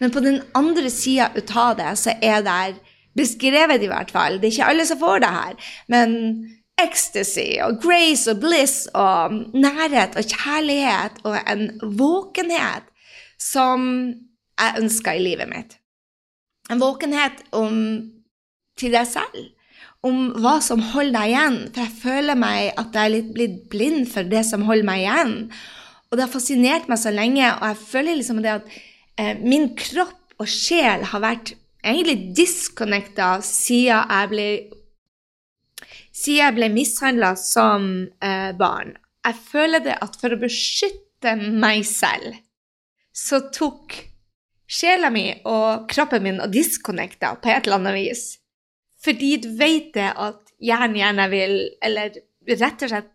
Men 0.00 0.14
på 0.14 0.24
den 0.24 0.40
andre 0.56 0.88
sida 0.88 1.28
av 1.36 1.76
det 1.76 1.92
så 2.00 2.16
er 2.24 2.46
det 2.46 2.60
Beskrevet, 3.18 3.82
i 3.82 3.88
hvert 3.90 4.12
fall. 4.14 4.36
Det 4.38 4.46
er 4.46 4.52
ikke 4.54 4.70
alle 4.70 4.84
som 4.86 5.00
får 5.00 5.22
det 5.24 5.30
her. 5.34 5.72
Men 5.90 6.12
ecstasy 6.78 7.48
og 7.64 7.80
grace 7.82 8.30
og 8.30 8.38
bliss 8.44 8.76
og 8.94 9.34
nærhet 9.58 10.14
og 10.14 10.36
kjærlighet 10.36 11.18
og 11.26 11.36
en 11.42 11.64
våkenhet 11.98 12.86
som 13.42 13.88
jeg 14.58 14.84
ønsker 14.84 15.18
i 15.18 15.24
livet 15.24 15.50
mitt. 15.50 15.78
En 16.68 16.82
våkenhet 16.82 17.44
om, 17.56 17.78
til 18.78 18.92
deg 18.92 19.08
selv, 19.08 19.48
om 20.04 20.28
hva 20.38 20.58
som 20.64 20.82
holder 20.92 21.16
deg 21.16 21.32
igjen. 21.32 21.58
For 21.72 21.84
jeg 21.84 22.00
føler 22.02 22.38
meg 22.38 22.72
at 22.80 22.94
jeg 22.94 23.04
er 23.04 23.14
litt 23.14 23.32
blitt 23.34 23.58
blind 23.72 24.08
for 24.12 24.28
det 24.28 24.44
som 24.46 24.66
holder 24.68 24.88
meg 24.88 25.04
igjen. 25.04 25.34
Og 26.08 26.16
det 26.16 26.24
har 26.24 26.32
fascinert 26.32 26.88
meg 26.88 27.00
så 27.00 27.12
lenge, 27.12 27.48
og 27.58 27.64
jeg 27.70 27.80
føler 27.84 28.18
liksom 28.18 28.42
det 28.44 28.54
at 28.60 28.76
eh, 29.20 29.40
min 29.44 29.70
kropp 29.76 30.38
og 30.38 30.48
sjel 30.48 31.04
har 31.10 31.24
vært 31.24 31.52
egentlig 31.82 32.34
disconnecta 32.36 33.38
siden 33.44 34.12
jeg 34.12 34.30
ble 34.32 34.48
siden 36.18 36.40
jeg 36.40 36.56
ble 36.56 36.68
mishandla 36.74 37.34
som 37.38 37.90
eh, 38.24 38.50
barn. 38.58 38.96
Jeg 39.26 39.36
føler 39.50 39.84
det 39.84 39.98
at 40.02 40.16
for 40.18 40.34
å 40.34 40.40
beskytte 40.40 41.34
meg 41.38 41.84
selv, 41.86 42.38
så 43.14 43.42
tok 43.54 43.94
sjela 44.68 45.10
mi 45.10 45.30
og 45.48 45.88
kroppen 45.90 46.24
min 46.24 46.42
og 46.44 46.52
disconnecta 46.52 47.34
på 47.40 47.50
et 47.52 47.66
eller 47.66 47.80
annet 47.80 47.96
vis. 47.96 48.24
Fordi 49.04 49.36
du 49.42 49.52
vet 49.58 49.92
det 49.94 50.10
at 50.12 50.52
hjernen 50.60 50.98
gjerne 50.98 51.28
vil, 51.32 51.56
eller 51.84 52.18
rett 52.58 52.84
og 52.84 52.92
slett 52.92 53.14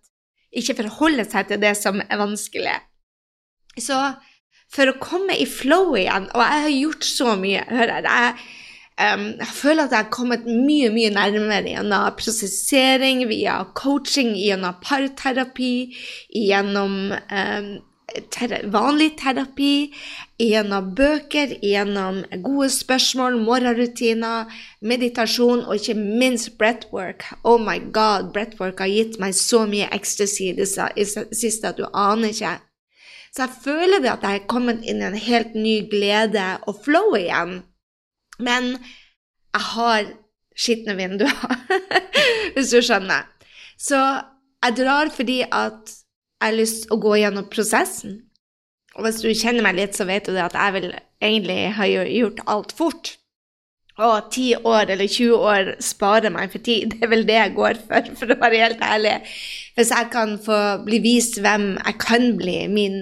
ikke 0.54 0.78
forholde 0.84 1.26
seg 1.28 1.50
til 1.50 1.62
det 1.62 1.74
som 1.80 2.00
er 2.04 2.20
vanskelig. 2.22 2.76
Så 3.82 3.98
for 4.74 4.90
å 4.90 5.00
komme 5.02 5.36
i 5.38 5.48
flow 5.50 5.96
igjen 5.98 6.28
Og 6.34 6.42
jeg 6.42 6.62
har 6.66 6.74
gjort 6.74 7.08
så 7.08 7.34
mye. 7.38 7.64
hører. 7.70 8.06
Jeg, 8.06 8.36
um, 9.02 9.26
jeg 9.40 9.50
føler 9.54 9.84
at 9.84 9.96
jeg 9.96 10.06
har 10.06 10.12
kommet 10.14 10.46
mye 10.48 10.90
mye 10.94 11.14
nærmere 11.14 11.74
gjennom 11.74 12.18
prosessering, 12.18 13.26
via 13.30 13.60
coaching, 13.78 14.34
gjennom 14.38 14.78
parterapi, 14.82 15.74
gjennom 16.34 17.14
um, 17.14 17.74
vanlig 18.74 19.18
terapi, 19.20 19.94
gjennom 20.40 20.92
bøker, 20.96 21.56
gjennom 21.64 22.24
gode 22.44 22.70
spørsmål, 22.74 23.38
morgenrutiner, 23.46 24.52
meditasjon 24.82 25.64
og 25.66 25.76
ikke 25.76 25.96
minst 25.98 26.58
breathwork. 26.58 27.26
Oh 27.44 27.60
my 27.62 27.80
god, 27.94 28.32
breathwork 28.34 28.80
har 28.80 28.92
gitt 28.92 29.20
meg 29.20 29.36
så 29.38 29.66
mye 29.70 29.90
ecstasy 29.92 30.52
i 30.52 30.58
det 30.58 30.70
siste 30.70 31.70
at 31.70 31.80
du 31.80 31.86
aner 31.94 32.34
ikke. 32.34 32.58
Så 33.34 33.48
jeg 33.48 33.62
føler 33.64 34.02
det 34.04 34.12
at 34.12 34.26
jeg 34.26 34.42
er 34.42 34.50
kommet 34.50 34.84
inn 34.86 35.02
i 35.02 35.08
en 35.08 35.18
helt 35.18 35.56
ny 35.58 35.80
glede 35.90 36.46
og 36.70 36.84
flow 36.86 37.16
igjen. 37.18 37.64
Men 38.40 38.76
jeg 39.54 39.66
har 39.74 40.12
skitne 40.54 40.96
vinduer, 40.98 41.34
hvis 42.54 42.70
du 42.74 42.82
skjønner. 42.82 43.26
Så 43.80 43.98
jeg 44.64 44.78
drar 44.78 45.10
fordi 45.14 45.42
at 45.50 46.03
jeg 46.44 46.52
har 46.52 46.60
lyst 46.60 46.84
til 46.84 46.96
å 46.96 47.00
gå 47.00 47.18
gjennom 47.22 47.50
prosessen. 47.52 48.18
Og 48.98 49.06
hvis 49.08 49.22
du 49.24 49.30
kjenner 49.32 49.64
meg 49.66 49.78
litt, 49.80 49.96
så 49.96 50.06
vet 50.06 50.28
du 50.28 50.36
at 50.38 50.56
jeg 50.58 50.76
vil 50.76 50.90
egentlig 51.24 51.60
ha 51.78 51.88
gjort 51.88 52.42
alt 52.52 52.74
fort. 52.76 53.14
Og 54.04 54.30
ti 54.34 54.52
år 54.58 54.90
eller 54.90 55.08
20 55.08 55.34
år 55.38 55.72
sparer 55.86 56.34
meg 56.34 56.52
for 56.52 56.66
tid. 56.66 56.90
Det 56.92 57.06
er 57.06 57.12
vel 57.14 57.28
det 57.30 57.40
jeg 57.40 57.56
går 57.58 57.80
for, 57.88 58.14
for 58.20 58.34
å 58.34 58.40
være 58.42 58.62
helt 58.66 58.86
ærlig. 58.86 59.18
Hvis 59.78 59.94
jeg 59.94 60.10
kan 60.14 60.38
få 60.42 60.62
bli 60.86 61.00
vist 61.04 61.40
hvem 61.42 61.76
jeg 61.78 62.00
kan 62.02 62.32
bli, 62.38 62.58
min 62.74 62.98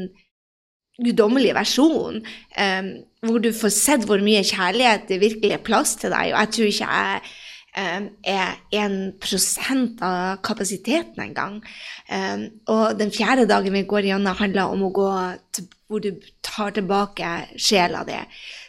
guddommelige 1.01 1.56
versjon, 1.58 2.21
um, 2.21 2.89
hvor 3.25 3.41
du 3.41 3.49
får 3.56 3.73
sett 3.73 4.06
hvor 4.06 4.21
mye 4.21 4.43
kjærlighet 4.45 5.08
det 5.10 5.21
virkelig 5.23 5.56
er 5.56 5.63
plass 5.65 5.95
til 5.97 6.13
deg. 6.13 6.36
Og 6.36 6.43
jeg 6.43 6.54
tror 6.56 6.69
ikke 6.69 6.91
jeg 6.99 7.32
er 7.71 8.57
1% 8.75 10.01
av 10.03 10.41
kapasiteten 10.43 11.21
engang. 11.23 11.62
gang 11.62 12.49
og 12.67 12.97
den 12.99 13.12
fjerde 13.15 13.47
dagen 13.47 13.73
vi 13.73 13.86
går 13.88 14.10
gjennom, 14.10 14.36
handler 14.36 14.73
om 14.73 14.84
å 14.84 14.91
gå 14.95 15.12
til, 15.55 15.69
hvor 15.88 16.03
du 16.03 16.12
tar 16.43 16.71
tilbake 16.75 17.29
sjela 17.60 18.03
di. 18.07 18.17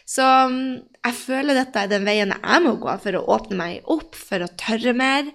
Så 0.07 0.23
um, 0.23 0.79
jeg 1.03 1.15
føler 1.19 1.57
dette 1.57 1.83
er 1.83 1.91
den 1.91 2.07
veien 2.07 2.33
jeg 2.35 2.63
må 2.63 2.75
gå 2.81 2.95
for 3.03 3.15
å 3.15 3.25
åpne 3.35 3.59
meg 3.59 3.91
opp, 3.91 4.15
for 4.15 4.43
å 4.43 4.51
tørre 4.59 4.95
mer. 4.95 5.29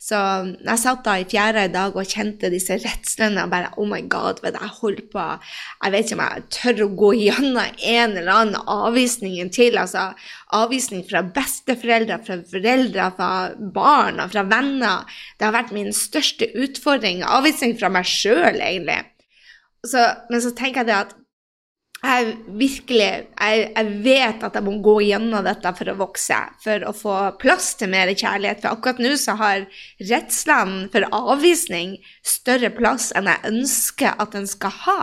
Så 0.00 0.16
jeg 0.64 0.80
satt 0.80 1.02
da 1.04 1.18
i 1.20 1.26
fjæra 1.28 1.66
i 1.66 1.72
dag 1.72 1.92
og 1.92 2.08
kjente 2.08 2.48
disse 2.48 2.78
redslene 2.80 3.42
og 3.44 3.50
bare 3.52 3.68
Oh 3.76 3.84
my 3.84 3.98
God, 4.08 4.40
vet 4.40 4.56
jeg 4.56 4.72
holder 4.78 5.04
på 5.12 5.24
Jeg 5.26 5.92
vet 5.92 6.06
ikke 6.06 6.16
om 6.16 6.22
jeg 6.24 6.44
tør 6.56 6.80
å 6.86 6.88
gå 7.02 7.10
gjennom 7.18 7.58
en 7.60 8.16
eller 8.16 8.32
annen 8.32 8.70
avvisning 8.72 9.52
til. 9.52 9.76
Altså 9.76 10.06
avvisning 10.56 11.04
fra 11.10 11.20
besteforeldre, 11.36 12.16
fra 12.24 12.40
foreldre, 12.48 13.10
fra 13.18 13.30
barn 13.76 14.24
og 14.24 14.32
fra 14.32 14.46
venner. 14.48 15.20
Det 15.36 15.50
har 15.50 15.58
vært 15.58 15.76
min 15.76 15.92
største 15.92 16.48
utfordring. 16.56 17.20
Avvisning 17.20 17.76
fra 17.76 17.92
meg 17.92 18.08
sjøl, 18.08 18.56
egentlig. 18.56 19.02
Så, 19.84 20.00
men 20.32 20.40
så 20.40 20.56
tenker 20.56 20.80
jeg 20.80 20.90
det 20.90 20.96
at 20.96 21.16
jeg 22.00 22.30
virkelig 22.56 23.08
jeg, 23.08 23.64
jeg, 23.76 23.88
vet 24.04 24.44
at 24.46 24.54
jeg 24.56 24.64
må 24.64 24.78
gå 24.84 24.94
gjennom 25.04 25.44
dette 25.44 25.72
for 25.76 25.92
å 25.92 25.96
vokse, 25.98 26.38
for 26.64 26.86
å 26.88 26.94
få 26.96 27.16
plass 27.40 27.74
til 27.80 27.92
mer 27.92 28.08
kjærlighet. 28.14 28.62
For 28.62 28.72
akkurat 28.72 29.02
nå 29.04 29.12
så 29.20 29.36
har 29.40 29.66
redselen 29.98 30.88
for 30.92 31.04
avvisning 31.12 31.98
større 32.24 32.72
plass 32.72 33.10
enn 33.16 33.28
jeg 33.28 33.52
ønsker 33.52 34.16
at 34.16 34.32
den 34.36 34.48
skal 34.48 34.72
ha. 34.86 35.02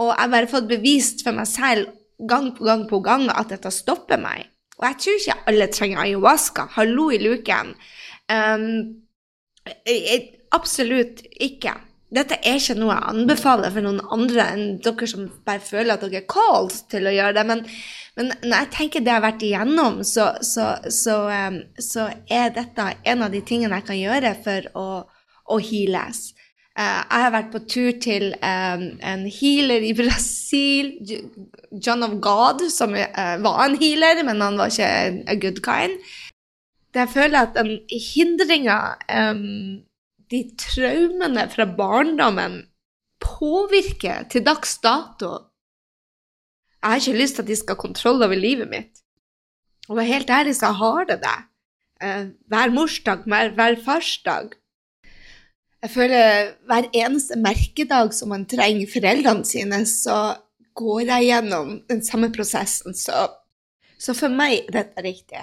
Og 0.00 0.12
jeg 0.12 0.20
har 0.20 0.32
bare 0.34 0.50
fått 0.52 0.68
bevist 0.68 1.24
for 1.24 1.36
meg 1.36 1.48
selv 1.48 1.92
gang 2.28 2.52
på 2.56 2.66
gang 2.68 2.84
på 2.90 3.00
gang 3.04 3.28
at 3.32 3.52
dette 3.54 3.72
stopper 3.72 4.20
meg. 4.20 4.50
Og 4.80 4.88
jeg 4.88 4.98
tror 5.00 5.20
ikke 5.20 5.38
alle 5.52 5.70
trenger 5.72 6.02
ayahuasca. 6.04 6.66
Hallo 6.76 7.08
i 7.14 7.20
luken. 7.22 7.72
Um, 8.32 8.68
absolutt 10.52 11.22
ikke 11.40 11.76
dette 12.12 12.36
er 12.44 12.58
ikke 12.60 12.76
noe 12.76 12.92
jeg 12.92 13.08
anbefaler 13.12 13.72
for 13.72 13.84
noen 13.84 14.02
andre 14.12 14.44
enn 14.52 14.64
dere 14.84 15.08
som 15.08 15.28
bare 15.46 15.62
føler 15.64 15.94
at 15.94 16.04
dere 16.04 16.20
er 16.20 16.28
called 16.28 16.74
til 16.92 17.08
å 17.08 17.14
gjøre 17.14 17.36
det. 17.38 17.44
Men, 17.48 17.62
men 18.18 18.30
når 18.42 18.54
jeg 18.56 18.70
tenker 18.76 19.04
det 19.04 19.12
jeg 19.12 19.20
har 19.20 19.24
vært 19.24 19.44
igjennom, 19.46 19.98
så, 20.04 20.28
så, 20.44 20.68
så, 20.92 21.16
um, 21.32 21.58
så, 21.80 22.10
er 22.28 22.52
dette 22.52 22.90
en 23.08 23.24
av 23.24 23.32
de 23.32 23.40
tingene 23.48 23.80
jeg 23.80 23.88
kan 23.88 24.00
gjøre 24.00 24.32
for 24.44 24.68
å, 24.78 24.86
å 25.48 25.58
heales. 25.64 26.32
Uh, 26.72 27.00
jeg 27.00 27.24
har 27.24 27.32
vært 27.34 27.52
på 27.52 27.62
tur 27.68 27.90
til 28.04 28.28
um, 28.40 28.84
en 29.12 29.24
healer 29.32 29.84
i 29.84 29.94
Brasil, 29.96 30.92
John 31.72 32.04
of 32.04 32.18
God, 32.24 32.66
som 32.72 32.92
uh, 32.96 33.36
var 33.44 33.64
en 33.64 33.78
healer, 33.80 34.20
men 34.28 34.44
han 34.44 34.60
var 34.60 34.72
ikke 34.72 35.24
a 35.32 35.38
good 35.40 35.64
kind. 35.64 35.96
Jeg 36.92 37.08
føler 37.08 37.46
at 37.46 37.56
den 37.56 37.78
hindringa, 37.88 38.78
um, 39.08 39.80
de 40.32 40.42
traumene 40.58 41.46
fra 41.52 41.66
barndommen, 41.78 42.62
påvirker 43.22 44.26
til 44.32 44.42
dags 44.46 44.78
dato. 44.82 45.30
Jeg 46.82 46.88
har 46.90 47.02
ikke 47.02 47.20
lyst 47.20 47.38
til 47.38 47.44
at 47.44 47.50
de 47.52 47.58
skal 47.60 47.76
ha 47.76 47.82
kontroll 47.84 48.24
over 48.24 48.38
livet 48.38 48.70
mitt. 48.70 49.04
Og 49.88 49.98
være 49.98 50.10
helt 50.10 50.30
ærlig, 50.30 50.56
så 50.58 50.72
har 50.74 51.06
det 51.10 51.20
det. 51.22 51.38
Uh, 52.02 52.24
hver 52.50 52.74
morsdag, 52.74 53.28
hver, 53.30 53.52
hver 53.54 53.78
farsdag 53.84 54.56
jeg 55.82 55.90
føler 55.90 56.52
hver 56.70 56.86
eneste 56.94 57.36
merkedag 57.42 58.12
som 58.14 58.30
man 58.30 58.44
trenger 58.46 58.90
foreldrene 58.90 59.46
sine, 59.46 59.80
så 59.90 60.36
går 60.78 61.08
jeg 61.08 61.26
gjennom 61.26 61.72
den 61.90 62.02
samme 62.06 62.30
prosessen. 62.34 62.94
Så, 62.94 63.24
så 63.98 64.14
for 64.14 64.30
meg 64.30 64.60
er 64.60 64.76
dette 64.76 65.02
riktig. 65.02 65.42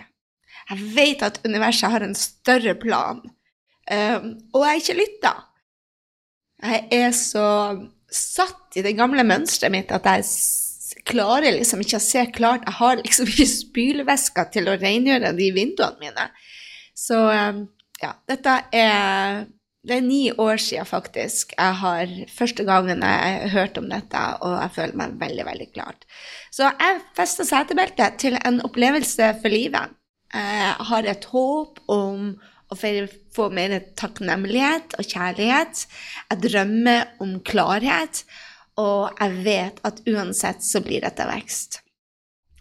Jeg 0.69 0.87
vet 0.95 1.25
at 1.27 1.41
universet 1.43 1.91
har 1.91 2.05
en 2.05 2.15
større 2.15 2.75
plan, 2.79 3.19
um, 3.89 4.33
og 4.53 4.65
jeg 4.65 4.71
er 4.71 4.83
ikke 4.83 4.97
lytta. 4.99 5.33
Jeg 6.59 6.87
er 6.99 7.11
så 7.15 7.47
satt 8.09 8.79
i 8.79 8.83
det 8.83 8.97
gamle 8.97 9.23
mønsteret 9.27 9.71
mitt 9.73 9.91
at 9.93 10.07
jeg 10.09 11.03
klarer 11.09 11.53
liksom 11.55 11.83
ikke 11.83 11.99
å 11.99 12.03
se 12.03 12.25
klart. 12.35 12.65
Jeg 12.67 12.79
har 12.79 12.99
liksom 13.01 13.29
ikke 13.29 13.49
spylevæsker 13.59 14.49
til 14.55 14.69
å 14.69 14.79
rengjøre 14.79 15.35
de 15.37 15.51
vinduene 15.55 16.03
mine. 16.03 16.27
Så 16.97 17.21
um, 17.29 17.63
ja, 18.01 18.13
dette 18.29 18.59
er 18.75 19.47
det 19.87 19.95
er 19.95 20.03
ni 20.03 20.25
år 20.35 20.59
siden 20.59 20.85
faktisk 20.85 21.53
jeg 21.55 21.75
har 21.81 22.09
første 22.35 22.65
gangen 22.67 22.99
jeg 23.05 23.51
hørte 23.53 23.79
om 23.79 23.87
dette, 23.87 24.23
og 24.43 24.57
jeg 24.57 24.73
føler 24.75 24.99
meg 24.99 25.15
veldig, 25.21 25.45
veldig 25.47 25.67
klart. 25.71 26.03
Så 26.51 26.67
jeg 26.67 26.99
festa 27.15 27.45
setebeltet 27.47 28.19
til 28.19 28.35
en 28.43 28.59
opplevelse 28.67 29.31
for 29.39 29.53
livet. 29.53 29.95
Jeg 30.35 30.73
har 30.91 31.07
et 31.09 31.25
håp 31.31 31.79
om 31.89 32.33
å 32.69 32.77
få 32.77 33.49
mer 33.53 33.75
takknemlighet 33.99 34.95
og 34.99 35.09
kjærlighet. 35.09 35.85
Jeg 36.29 36.41
drømmer 36.45 37.13
om 37.23 37.37
klarhet, 37.45 38.23
og 38.79 39.19
jeg 39.19 39.43
vet 39.45 39.79
at 39.87 40.01
uansett 40.07 40.63
så 40.65 40.81
blir 40.85 41.03
dette 41.03 41.25
vekst. 41.27 41.81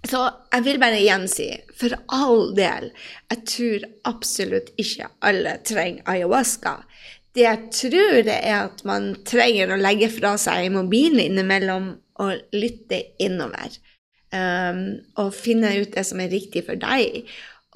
Så 0.08 0.20
jeg 0.52 0.64
vil 0.64 0.78
bare 0.80 1.00
igjen 1.00 1.26
si, 1.30 1.48
for 1.76 1.94
all 2.14 2.52
del, 2.56 2.92
jeg 3.32 3.44
tror 3.50 3.86
absolutt 4.08 4.70
ikke 4.80 5.10
alle 5.26 5.56
trenger 5.66 6.06
ayahuasca. 6.08 6.78
Det 7.34 7.44
jeg 7.44 7.70
tror, 7.74 8.16
det 8.26 8.38
er 8.38 8.64
at 8.64 8.80
man 8.88 9.10
trenger 9.28 9.74
å 9.74 9.80
legge 9.80 10.08
fra 10.10 10.36
seg 10.40 10.70
mobilen 10.74 11.20
innimellom 11.26 11.90
og 12.22 12.56
lytte 12.56 13.02
innover. 13.22 13.76
Um, 14.28 14.98
og 15.16 15.36
finne 15.36 15.70
ut 15.78 15.92
det 15.94 16.04
som 16.04 16.20
er 16.20 16.32
riktig 16.32 16.64
for 16.66 16.80
deg. 16.80 17.28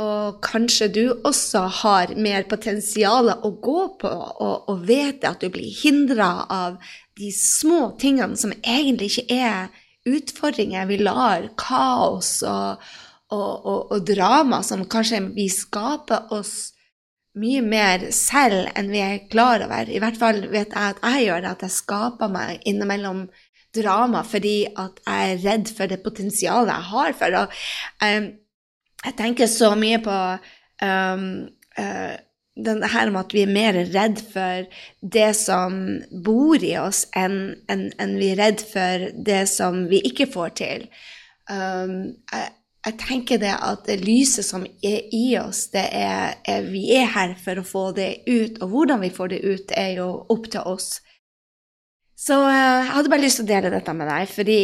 Og 0.03 0.41
kanskje 0.45 0.89
du 0.93 1.05
også 1.13 1.67
har 1.83 2.15
mer 2.17 2.47
potensial 2.51 3.31
å 3.35 3.53
gå 3.63 3.79
på, 4.03 4.11
og, 4.11 4.69
og 4.71 4.85
vet 4.89 5.25
at 5.29 5.43
du 5.43 5.51
blir 5.53 5.71
hindra 5.83 6.49
av 6.51 6.81
de 7.19 7.31
små 7.37 7.93
tingene 8.01 8.39
som 8.41 8.55
egentlig 8.63 9.13
ikke 9.13 9.39
er 9.39 9.73
utfordringer. 10.09 10.89
Vi 10.91 10.99
lar 11.03 11.49
kaos 11.61 12.41
og, 12.49 12.83
og, 13.31 13.51
og, 13.53 13.81
og 13.93 14.07
drama 14.09 14.63
som 14.67 14.87
kanskje 14.91 15.23
vi 15.37 15.49
skaper 15.53 16.33
oss 16.35 16.73
mye 17.39 17.63
mer 17.65 18.11
selv 18.13 18.69
enn 18.77 18.91
vi 18.93 19.01
er 19.01 19.23
klar 19.33 19.65
over. 19.65 19.89
I 19.89 20.01
hvert 20.03 20.19
fall 20.21 20.43
vet 20.53 20.75
jeg 20.75 20.97
at 20.97 21.01
jeg 21.01 21.29
gjør 21.29 21.45
det, 21.45 21.55
at 21.55 21.65
jeg 21.67 21.77
skaper 21.79 22.33
meg 22.33 22.67
innimellom 22.69 23.27
drama 23.73 24.21
fordi 24.29 24.67
at 24.69 25.01
jeg 25.07 25.33
er 25.33 25.43
redd 25.47 25.71
for 25.73 25.89
det 25.89 26.03
potensialet 26.05 26.75
jeg 26.75 26.89
har 26.91 27.15
for 27.17 27.39
å 27.39 27.45
um, 27.49 28.27
Jeg 29.03 29.17
tenker 29.19 29.51
så 29.51 29.73
mye 29.79 29.99
på 30.03 30.19
um, 30.85 31.27
uh, 31.79 32.15
det 32.53 32.91
her 32.93 33.11
med 33.11 33.25
at 33.25 33.35
vi 33.35 33.43
er 33.47 33.53
mer 33.53 33.79
redd 33.95 34.21
for 34.33 34.67
det 35.01 35.31
som 35.39 35.79
bor 36.25 36.63
i 36.63 36.75
oss, 36.77 37.07
enn 37.17 37.55
en, 37.73 37.87
en 37.97 38.17
vi 38.21 38.33
er 38.35 38.43
redd 38.43 38.65
for 38.73 39.07
det 39.17 39.47
som 39.49 39.87
vi 39.91 40.03
ikke 40.11 40.29
får 40.35 40.53
til. 40.61 40.85
Um, 41.49 42.13
jeg, 42.29 42.51
jeg 42.87 42.99
tenker 42.99 43.39
det 43.39 43.55
at 43.57 43.87
det 43.87 44.03
lyset 44.03 44.45
som 44.47 44.67
er 44.85 45.09
i 45.15 45.37
oss, 45.41 45.69
det 45.73 45.87
er, 45.97 46.37
er, 46.45 46.69
vi 46.69 46.89
er 46.97 47.09
her 47.15 47.35
for 47.41 47.61
å 47.61 47.67
få 47.67 47.85
det 47.97 48.11
ut. 48.27 48.61
Og 48.61 48.75
hvordan 48.75 49.03
vi 49.05 49.13
får 49.15 49.33
det 49.33 49.41
ut, 49.47 49.75
er 49.79 49.97
jo 50.01 50.09
opp 50.35 50.51
til 50.53 50.67
oss. 50.67 50.97
Så 52.23 52.37
uh, 52.39 52.53
jeg 52.55 52.91
hadde 52.95 53.11
bare 53.11 53.25
lyst 53.25 53.41
til 53.41 53.49
å 53.49 53.51
dele 53.51 53.71
dette 53.73 53.93
med 53.99 54.07
deg, 54.07 54.29
fordi 54.31 54.61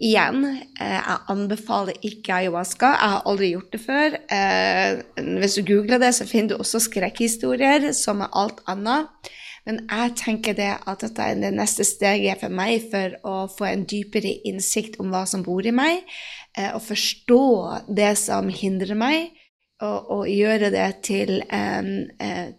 igjen, 0.00 0.46
uh, 0.78 0.94
jeg 0.94 1.18
anbefaler 1.34 1.98
ikke 2.08 2.38
ayahuasca. 2.38 2.92
Jeg 2.94 3.12
har 3.14 3.28
aldri 3.28 3.50
gjort 3.52 3.74
det 3.74 3.80
før. 3.82 4.16
Uh, 4.32 5.26
hvis 5.42 5.58
du 5.58 5.66
googler 5.68 6.00
det, 6.00 6.14
så 6.16 6.24
finner 6.28 6.54
du 6.54 6.62
også 6.62 6.80
skrekkhistorier, 6.86 7.90
som 7.98 8.24
er 8.24 8.32
alt 8.40 8.64
annet. 8.70 9.32
Men 9.68 9.82
jeg 9.84 10.16
tenker 10.22 10.56
det 10.56 10.70
at 10.88 11.04
dette 11.04 11.28
er 11.28 11.36
det 11.38 11.52
neste 11.54 11.84
steget 11.86 12.40
for 12.40 12.54
meg 12.62 12.88
for 12.90 13.18
å 13.28 13.36
få 13.52 13.68
en 13.68 13.84
dypere 13.86 14.32
innsikt 14.48 14.96
om 15.02 15.12
hva 15.12 15.22
som 15.28 15.44
bor 15.46 15.62
i 15.62 15.70
meg 15.70 16.00
og 16.74 16.82
forstå 16.82 17.44
det 17.86 18.10
som 18.18 18.50
hindrer 18.50 18.98
meg, 18.98 19.30
og, 19.78 20.10
og 20.16 20.24
gjøre 20.26 20.72
det 20.74 20.88
til, 21.06 21.36
um, 21.46 21.94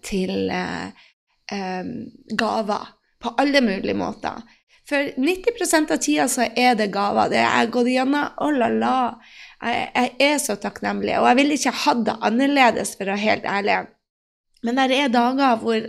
til 0.08 0.48
um, 0.48 1.92
gaver 2.40 2.88
på 3.24 3.34
alle 3.42 3.62
mulige 3.64 3.98
måter. 3.98 4.44
For 4.90 5.14
90% 5.16 5.94
av 5.96 6.02
tida 6.04 6.28
så 6.28 6.50
er 6.60 6.76
det 6.76 6.92
gaver. 6.92 7.32
Det 7.32 7.40
er 7.40 7.72
gått 7.72 7.90
gjennom. 7.94 8.34
Oh 8.44 8.52
la 8.52 8.68
la. 8.68 8.98
Jeg, 9.64 9.88
jeg, 9.96 10.12
er 10.28 10.40
så 10.44 10.58
takknemlig. 10.60 11.16
Og 11.22 11.30
jeg 11.30 11.40
ville 11.40 11.58
ikke 11.58 11.76
hatt 11.86 12.04
det 12.10 12.18
annerledes, 12.28 12.98
for 13.00 13.08
å 13.08 13.16
være 13.16 13.24
helt 13.24 13.48
ærlig. 13.48 13.78
Men 14.64 14.80
det 14.80 15.00
er 15.00 15.14
dager 15.14 15.60
hvor 15.64 15.88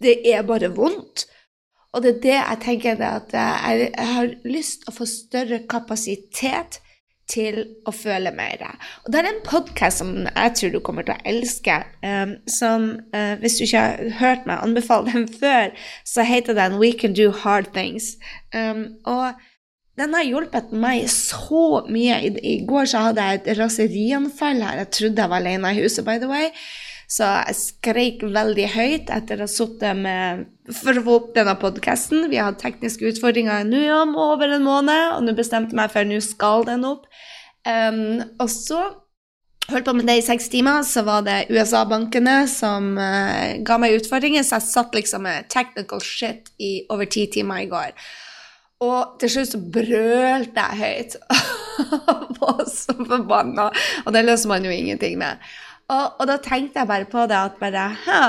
det 0.00 0.14
er 0.28 0.44
bare 0.48 0.70
vondt. 0.76 1.26
Og 1.90 2.04
det 2.04 2.12
er 2.12 2.20
det 2.22 2.36
jeg 2.36 2.60
tenker 2.64 3.00
at 3.02 3.32
jeg, 3.34 3.88
jeg 3.88 4.12
har 4.14 4.30
lyst 4.46 4.84
til 4.84 4.92
å 4.92 4.96
få 5.00 5.08
større 5.10 5.64
kapasitet 5.70 6.78
til 7.30 7.60
å 7.88 7.94
føle 7.94 8.32
mer. 8.34 8.64
Og 9.04 9.12
det 9.12 9.20
er 9.20 9.28
en 9.30 9.42
podkast 9.46 10.02
som 10.02 10.12
jeg 10.26 10.54
tror 10.58 10.74
du 10.74 10.80
kommer 10.84 11.06
til 11.06 11.14
å 11.16 11.22
elske. 11.32 11.76
Um, 12.02 12.36
som, 12.50 12.90
uh, 13.14 13.36
hvis 13.42 13.58
du 13.58 13.66
ikke 13.66 13.84
har 13.84 14.18
hørt 14.20 14.50
meg 14.50 14.64
anbefale 14.64 15.12
den 15.12 15.28
før, 15.42 15.70
så 16.08 16.26
heter 16.26 16.58
den 16.58 16.80
We 16.82 16.92
Can 16.96 17.16
Do 17.16 17.30
Hard 17.42 17.72
Things. 17.76 18.16
Um, 18.54 19.00
og 19.08 19.38
den 20.00 20.14
har 20.16 20.24
hjulpet 20.24 20.70
meg 20.72 21.08
så 21.12 21.82
mye. 21.90 22.20
I, 22.24 22.30
I, 22.40 22.54
går 22.68 22.88
så 22.90 23.06
hadde 23.08 23.26
jeg 23.26 23.40
et 23.40 23.50
raserianfall 23.58 24.62
her. 24.64 24.84
Jeg 24.84 24.94
trodde 24.96 25.26
jeg 25.26 25.32
var 25.32 25.42
alene 25.42 25.74
i 25.74 25.82
huset, 25.82 26.06
by 26.06 26.18
the 26.22 26.30
way. 26.30 26.50
Så 27.10 27.26
jeg 27.26 27.58
skreik 27.58 28.22
veldig 28.22 28.68
høyt 28.70 29.10
etter 29.10 29.40
å 29.40 29.48
ha 29.48 29.50
sittet 29.50 29.98
med 29.98 30.46
For 30.70 30.94
å 30.94 31.02
få 31.02 31.16
opp 31.18 31.32
denne 31.34 31.56
podkasten. 31.58 32.28
Vi 32.30 32.38
har 32.38 32.52
hatt 32.52 32.62
tekniske 32.62 33.08
utfordringer 33.10 33.66
nå 33.66 33.82
om 33.96 34.14
over 34.14 34.54
en 34.54 34.66
måned, 34.66 35.16
og 35.16 35.24
nå 35.26 35.34
bestemte 35.34 35.74
jeg 35.74 35.80
meg 35.80 35.90
for 35.90 36.04
at 36.04 36.10
nå 36.10 36.20
skal 36.22 36.66
den 36.68 36.86
opp. 36.86 37.08
Um, 37.66 38.20
og 38.38 38.46
så 38.54 38.78
holdt 39.70 39.88
på 39.88 39.94
med 39.98 40.06
det 40.06 40.20
i 40.20 40.24
seks 40.24 40.46
timer, 40.52 40.84
så 40.86 41.02
var 41.06 41.26
det 41.26 41.48
USA-bankene 41.50 42.44
som 42.50 42.92
uh, 42.94 43.58
ga 43.66 43.78
meg 43.82 43.98
utfordringer, 43.98 44.46
så 44.46 44.60
jeg 44.60 44.68
satt 44.68 44.94
liksom 44.94 45.26
med 45.26 45.50
technical 45.50 46.02
shit 46.04 46.52
i 46.62 46.76
over 46.94 47.10
ti 47.10 47.26
timer 47.34 47.64
i 47.64 47.70
går. 47.70 47.90
Og 48.86 49.18
til 49.20 49.34
slutt 49.34 49.50
så 49.50 49.60
brølte 49.60 50.62
jeg 50.62 50.78
høyt. 50.80 51.18
var 52.40 52.62
så 52.70 52.94
forbanna. 52.96 53.68
Og 54.06 54.14
det 54.14 54.22
løser 54.24 54.48
man 54.48 54.64
jo 54.64 54.72
ingenting 54.72 55.18
med. 55.20 55.42
Og, 55.90 56.20
og, 56.20 56.26
da 56.30 56.38
tenkte 56.42 56.82
jeg 56.82 56.90
bare 56.90 57.08
på 57.10 57.26
det 57.30 57.38
at 57.38 57.56
bare 57.60 57.86
Hæ, 58.04 58.22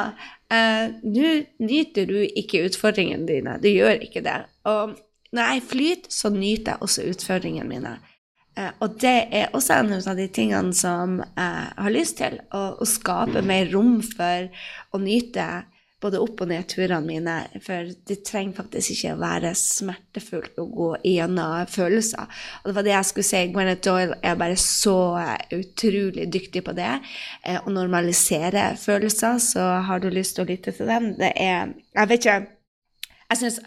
eh, 0.53 0.93
nå 1.05 1.33
nyter 1.61 2.07
du 2.09 2.17
ikke 2.25 2.65
utfordringene 2.67 3.27
dine. 3.29 3.57
Du 3.61 3.69
gjør 3.69 4.01
ikke 4.01 4.23
det. 4.25 4.39
Og 4.69 4.95
når 5.31 5.53
jeg 5.53 5.67
flyter, 5.69 6.09
så 6.09 6.31
nyter 6.33 6.73
jeg 6.73 6.81
også 6.81 7.05
utfordringene 7.11 7.69
mine. 7.69 7.97
Eh, 8.57 8.71
og 8.83 8.97
det 9.01 9.17
er 9.31 9.53
også 9.55 9.79
en 9.79 9.93
av 9.99 10.17
de 10.17 10.27
tingene 10.27 10.73
som 10.75 11.19
jeg 11.21 11.67
har 11.77 11.93
lyst 11.93 12.17
til. 12.19 12.39
Å, 12.51 12.63
å 12.81 12.87
skape 12.89 13.45
mer 13.45 13.69
rom 13.73 13.99
for 14.03 14.49
å 14.91 15.01
nyte 15.01 15.47
både 16.01 16.19
opp- 16.21 16.41
og 16.41 16.49
nedturene 16.49 17.05
mine. 17.05 17.35
For 17.63 17.91
det 18.07 18.21
trenger 18.27 18.57
faktisk 18.57 18.95
ikke 18.95 19.15
å 19.15 19.21
være 19.21 19.51
smertefullt 19.57 20.61
å 20.61 20.65
gå 20.71 20.89
gjennom 21.07 21.69
følelser. 21.69 22.29
Og 22.61 22.69
det 22.69 22.77
var 22.77 22.87
det 22.87 22.95
jeg 22.95 23.09
skulle 23.09 23.29
si. 23.29 23.43
Gwyneth 23.53 23.83
Doyle 23.85 24.17
er 24.23 24.39
bare 24.39 24.57
så 24.59 24.95
utrolig 25.57 26.27
dyktig 26.33 26.63
på 26.65 26.75
det. 26.77 26.93
Eh, 27.43 27.59
å 27.61 27.73
normalisere 27.73 28.71
følelser. 28.81 29.37
Så 29.43 29.67
har 29.87 30.01
du 30.01 30.09
lyst 30.09 30.37
til 30.37 30.45
å 30.45 30.49
lytte 30.49 30.73
til 30.75 30.89
den. 30.89 31.13
Det 31.19 31.33
er 31.35 31.73
Jeg 31.93 32.07
vet 32.07 32.25
ikke. 32.25 32.47
Jeg 33.31 33.37
syns 33.37 33.59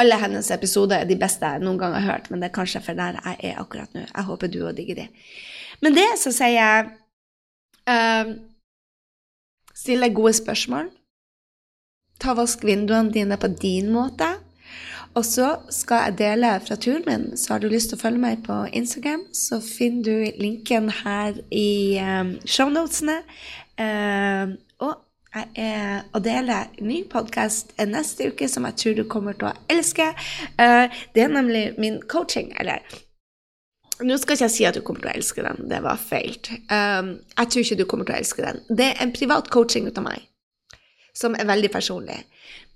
alle 0.00 0.16
hennes 0.16 0.50
episoder 0.50 1.02
er 1.02 1.08
de 1.08 1.16
beste 1.20 1.44
jeg 1.44 1.60
noen 1.60 1.78
gang 1.80 1.92
har 1.92 2.06
hørt, 2.06 2.30
men 2.30 2.40
det 2.40 2.48
er 2.48 2.56
kanskje 2.56 2.80
for 2.84 2.96
der 2.96 3.18
jeg 3.18 3.50
er 3.50 3.58
akkurat 3.60 3.92
nå. 3.94 4.06
Jeg 4.06 4.24
håper 4.24 4.48
du 4.48 4.62
òg 4.64 4.76
digger 4.78 5.02
de. 5.02 5.08
Men 5.84 5.96
det 5.96 6.06
så 6.20 6.32
sier 6.32 6.56
jeg 6.56 6.88
uh, 7.90 8.32
Stille 9.80 10.10
gode 10.12 10.34
spørsmål 10.36 10.90
ta 12.20 12.36
vask 12.38 12.64
vinduene 12.64 13.12
dine 13.14 13.40
på 13.40 13.50
din 13.60 13.90
måte. 13.94 14.28
Og 15.18 15.24
så 15.26 15.56
skal 15.74 16.04
jeg 16.06 16.18
dele 16.20 16.52
fra 16.62 16.76
turen 16.78 17.02
min, 17.06 17.36
så 17.36 17.54
har 17.54 17.62
du 17.62 17.68
lyst 17.70 17.90
til 17.90 17.98
å 17.98 18.02
følge 18.04 18.22
meg 18.22 18.44
på 18.46 18.62
Instagram, 18.78 19.24
så 19.34 19.58
finner 19.64 20.04
du 20.06 20.38
linken 20.38 20.86
her 21.02 21.40
i 21.50 21.98
um, 21.98 22.36
shownotene. 22.46 23.16
Uh, 23.74 24.54
og 24.78 25.00
jeg 25.34 25.48
er 25.64 26.06
å 26.14 26.22
dele 26.22 26.60
ny 26.78 27.02
podkast 27.10 27.74
neste 27.90 28.30
uke 28.30 28.46
som 28.50 28.66
jeg 28.68 28.78
tror 28.82 28.98
du 29.00 29.04
kommer 29.10 29.34
til 29.38 29.50
å 29.50 29.54
elske. 29.72 30.12
Uh, 30.54 30.86
det 31.16 31.26
er 31.26 31.34
nemlig 31.34 31.64
min 31.82 31.98
coaching, 32.06 32.54
eller 32.62 32.86
nå 34.00 34.14
skal 34.16 34.38
ikke 34.38 34.46
jeg 34.46 34.54
si 34.54 34.64
at 34.68 34.78
du 34.78 34.84
kommer 34.86 35.02
til 35.02 35.10
å 35.10 35.18
elske 35.18 35.42
den, 35.44 35.66
det 35.68 35.82
var 35.84 35.98
feil. 36.00 36.38
Jeg 36.40 37.50
tror 37.50 37.64
ikke 37.66 37.76
du 37.82 37.82
kommer 37.84 38.06
til 38.08 38.14
å 38.14 38.20
elske 38.22 38.46
den. 38.46 38.62
Det 38.70 38.86
er 38.94 39.02
en 39.04 39.12
privat 39.12 39.50
coaching 39.52 39.90
ut 39.90 39.98
av 40.00 40.06
meg, 40.06 40.22
som 41.16 41.34
er 41.34 41.48
veldig 41.48 41.70
personlig. 41.72 42.22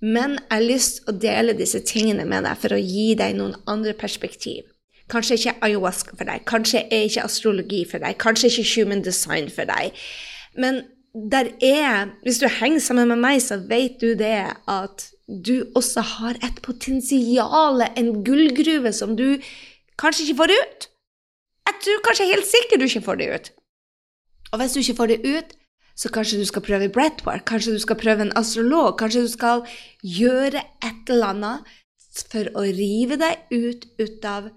Men 0.01 0.39
jeg 0.39 0.53
har 0.53 0.65
lyst 0.65 1.01
til 1.01 1.11
å 1.13 1.19
dele 1.23 1.57
disse 1.59 1.81
tingene 1.87 2.27
med 2.29 2.45
deg 2.47 2.61
for 2.61 2.77
å 2.77 2.81
gi 2.81 3.15
deg 3.19 3.37
noen 3.39 3.57
andre 3.71 3.95
perspektiv. 3.97 4.67
Kanskje 5.13 5.37
ikke 5.39 5.57
ayahuasca 5.67 6.17
for 6.17 6.29
deg, 6.29 6.45
kanskje 6.49 6.87
er 6.89 7.07
ikke 7.09 7.25
astrologi 7.29 7.83
for 7.89 8.01
deg, 8.01 8.17
kanskje 8.21 8.51
ikke 8.51 8.69
human 8.73 9.05
design 9.05 9.51
for 9.53 9.69
deg. 9.69 9.97
Men 10.57 10.85
der 11.15 11.53
er 11.63 12.11
Hvis 12.23 12.39
du 12.39 12.49
henger 12.49 12.81
sammen 12.81 13.09
med 13.09 13.21
meg, 13.23 13.43
så 13.43 13.57
vet 13.57 14.01
du 14.01 14.15
det 14.19 14.51
at 14.67 15.11
du 15.29 15.71
også 15.75 16.01
har 16.01 16.35
et 16.43 16.59
potensial, 16.63 17.83
en 17.97 18.25
gullgruve, 18.25 18.93
som 18.93 19.17
du 19.17 19.39
kanskje 19.99 20.25
ikke 20.27 20.41
får 20.43 20.53
ut. 20.53 20.89
Jeg 21.69 21.75
tror 21.85 22.03
kanskje 22.05 22.31
helt 22.33 22.49
sikkert 22.49 22.81
du 22.81 22.85
ikke 22.85 23.07
får 23.07 23.21
det 23.21 23.29
ut. 23.35 23.53
Og 24.53 24.61
hvis 24.61 24.75
du 24.75 24.81
ikke 24.81 24.99
får 24.99 25.13
det 25.13 25.21
ut, 25.25 25.55
så 25.95 26.11
kanskje 26.11 26.41
du 26.43 26.49
skal 26.49 26.65
prøve 26.67 26.91
breathwork, 26.93 27.45
kanskje 27.49 27.77
du 27.77 27.83
skal 27.83 27.99
prøve 28.01 28.27
en 28.27 28.35
astrolog, 28.39 28.97
kanskje 28.99 29.25
du 29.27 29.31
skal 29.31 29.65
gjøre 30.03 30.63
et 30.83 31.13
eller 31.15 31.35
annet 31.35 31.75
for 32.31 32.51
å 32.59 32.65
rive 32.67 33.19
deg 33.19 33.55
ut, 33.55 33.87
ut 33.99 34.27
av 34.27 34.51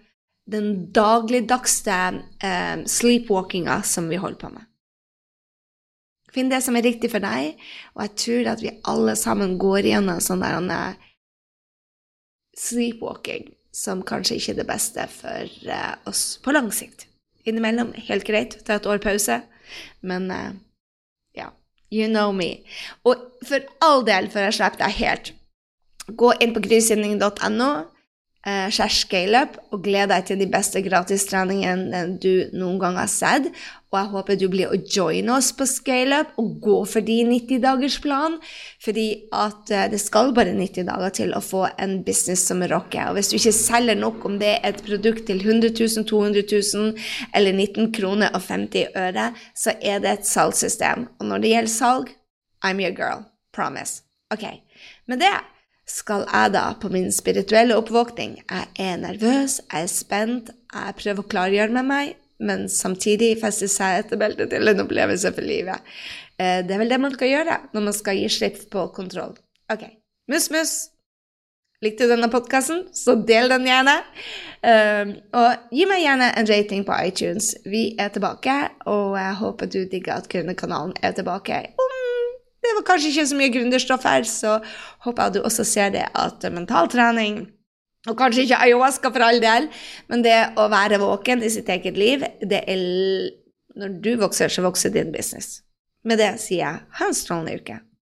den 0.48 0.88
dagligdagse 0.96 2.00
eh, 2.46 2.84
sleepwalkinga 2.88 3.82
som 3.86 4.08
vi 4.10 4.20
holder 4.22 4.42
på 4.42 4.52
med. 4.54 4.66
Finn 6.34 6.52
det 6.52 6.62
som 6.64 6.76
er 6.78 6.86
riktig 6.86 7.10
for 7.14 7.24
deg, 7.24 7.58
og 7.96 8.04
jeg 8.06 8.16
tror 8.24 8.50
at 8.54 8.64
vi 8.64 8.74
alle 8.90 9.16
sammen 9.20 9.58
går 9.62 9.90
gjennom 9.92 10.22
sånn 10.24 10.44
der 10.44 10.58
en 10.60 10.72
sleepwalking 12.58 13.54
som 13.74 14.02
kanskje 14.06 14.38
ikke 14.38 14.56
er 14.56 14.60
det 14.62 14.68
beste 14.70 15.06
for 15.12 15.52
uh, 15.70 15.94
oss 16.10 16.38
på 16.44 16.54
lang 16.56 16.70
sikt. 16.74 17.06
Innimellom 17.48 17.94
helt 18.10 18.26
greit, 18.28 18.58
ta 18.66 18.78
et 18.78 18.90
år 18.90 19.02
pause, 19.04 19.40
men 20.02 20.32
uh, 20.34 20.50
You 21.92 22.08
know 22.08 22.32
me. 22.36 22.64
Og 23.08 23.22
for 23.48 23.64
all 23.84 24.04
del, 24.08 24.30
før 24.32 24.50
jeg 24.50 24.58
slipper 24.60 24.84
deg 24.84 24.98
helt, 25.00 25.32
gå 26.20 26.34
inn 26.44 26.54
på 26.56 26.64
grysynding.no, 26.64 27.70
eh, 28.48 28.70
scaleup, 28.72 29.58
og 29.72 29.84
gled 29.86 30.10
deg 30.12 30.28
til 30.28 30.40
de 30.40 30.48
beste 30.50 30.82
gratistreningene 30.86 32.04
du 32.22 32.48
noen 32.56 32.80
gang 32.82 32.98
har 33.00 33.10
sett. 33.12 33.50
Og 33.88 33.96
jeg 33.96 34.12
håper 34.12 34.36
du 34.36 34.46
blir 34.52 34.72
å 34.72 34.80
joine 34.84 35.32
oss 35.38 35.54
på 35.56 35.64
ScaleUp 35.68 36.34
og 36.42 36.58
gå 36.64 36.78
for 36.92 37.06
de 37.08 37.22
90-dagersplan. 37.30 38.38
Fordi 38.84 39.08
at 39.36 39.72
eh, 39.72 39.88
det 39.94 40.02
skal 40.04 40.34
bare 40.36 40.56
90 40.56 40.90
dager 40.90 41.16
til 41.22 41.36
å 41.36 41.44
få 41.44 41.66
en 41.76 42.00
business 42.08 42.46
som 42.50 42.64
rocker. 42.68 43.10
Og 43.10 43.20
hvis 43.20 43.32
du 43.32 43.38
ikke 43.40 43.56
selger 43.56 44.00
nok, 44.00 44.26
om 44.28 44.40
det 44.42 44.58
er 44.58 44.72
et 44.74 44.84
produkt 44.86 45.28
til 45.30 45.44
100 45.44 45.72
000, 45.72 46.08
200 46.10 46.46
000 46.52 46.94
eller 47.38 47.56
19 47.56 47.92
kroner 47.96 48.34
og 48.36 48.44
50 48.48 48.96
øre, 48.96 49.32
så 49.56 49.76
er 49.82 50.04
det 50.04 50.14
et 50.18 50.30
salgssystem. 50.30 51.08
Og 51.20 51.32
når 51.32 51.44
det 51.44 51.54
gjelder 51.56 51.76
salg, 51.78 52.16
I'm 52.66 52.82
your 52.84 52.96
girl. 52.96 53.24
Promise. 53.56 54.04
Ok. 54.34 54.44
Med 55.08 55.24
det 55.24 55.57
skal 55.88 56.26
jeg 56.28 56.54
da 56.54 56.68
på 56.82 56.92
min 56.92 57.12
spirituelle 57.16 57.78
oppvåkning. 57.80 58.42
Jeg 58.44 58.72
er 58.80 59.02
nervøs, 59.02 59.62
jeg 59.72 59.88
er 59.88 59.92
spent, 59.92 60.54
jeg 60.74 60.98
prøver 61.00 61.24
å 61.24 61.30
klargjøre 61.32 61.78
med 61.80 61.88
meg 61.88 62.16
men 62.40 62.68
samtidig 62.70 63.38
feste 63.42 63.70
seg 63.72 64.04
etterbelte 64.04 64.48
til 64.52 64.70
en 64.70 64.84
opplevelse 64.84 65.32
for 65.34 65.46
livet. 65.46 65.96
Eh, 66.38 66.62
det 66.66 66.76
er 66.76 66.84
vel 66.84 66.94
det 66.94 67.02
man 67.02 67.16
skal 67.16 67.34
gjøre 67.34 67.58
når 67.74 67.88
man 67.90 67.98
skal 67.98 68.20
gi 68.20 68.28
slipp 68.32 68.62
på 68.74 68.86
kontroll. 68.96 69.34
Ok, 69.74 69.88
mus, 70.32 70.52
mus. 70.54 70.76
Likte 71.86 72.08
du 72.08 72.10
denne 72.10 72.30
podkasten, 72.34 72.88
så 72.90 73.14
del 73.22 73.52
den 73.52 73.68
gjerne. 73.70 74.00
Um, 74.66 75.12
og 75.38 75.68
gi 75.78 75.86
meg 75.86 76.00
gjerne 76.02 76.32
en 76.40 76.48
rating 76.50 76.82
på 76.88 76.96
iTunes. 77.06 77.52
Vi 77.70 77.92
er 78.02 78.10
tilbake, 78.16 78.56
og 78.90 79.14
jeg 79.20 79.36
håper 79.44 79.70
du 79.70 79.78
digger 79.92 80.16
at 80.16 80.30
Gründerkanalen 80.32 80.96
er 81.06 81.14
tilbake. 81.20 81.60
Det 82.68 82.76
var 82.76 82.88
kanskje 82.90 83.14
ikke 83.14 83.28
så 83.30 83.38
mye 83.40 83.52
gründerstoff 83.54 84.08
her, 84.08 84.26
så 84.28 84.58
håper 85.06 85.24
jeg 85.24 85.38
du 85.38 85.46
også 85.48 85.64
ser 85.68 85.94
det 85.96 86.08
at 86.12 86.44
mentaltrening 86.52 87.46
og 88.08 88.16
kanskje 88.20 88.46
ikke 88.46 88.60
ayahuasca 88.64 89.12
for 89.12 89.26
all 89.26 89.42
del, 89.44 89.68
men 90.12 90.24
det 90.24 90.38
å 90.60 90.68
være 90.72 91.00
våken 91.02 91.44
i 91.44 91.52
sitt 91.52 91.70
eget 91.74 92.00
liv, 92.00 92.24
det 92.42 92.64
er 92.68 92.86
Når 93.78 94.00
du 94.02 94.16
vokser, 94.18 94.50
så 94.50 94.64
vokser 94.66 94.90
din 94.90 95.12
business. 95.14 95.62
Med 96.02 96.18
det 96.18 96.40
sier 96.42 96.64
jeg 96.64 96.80
ha 96.98 97.06
en 97.06 97.14
strålende 97.14 97.60
uke. 97.60 97.76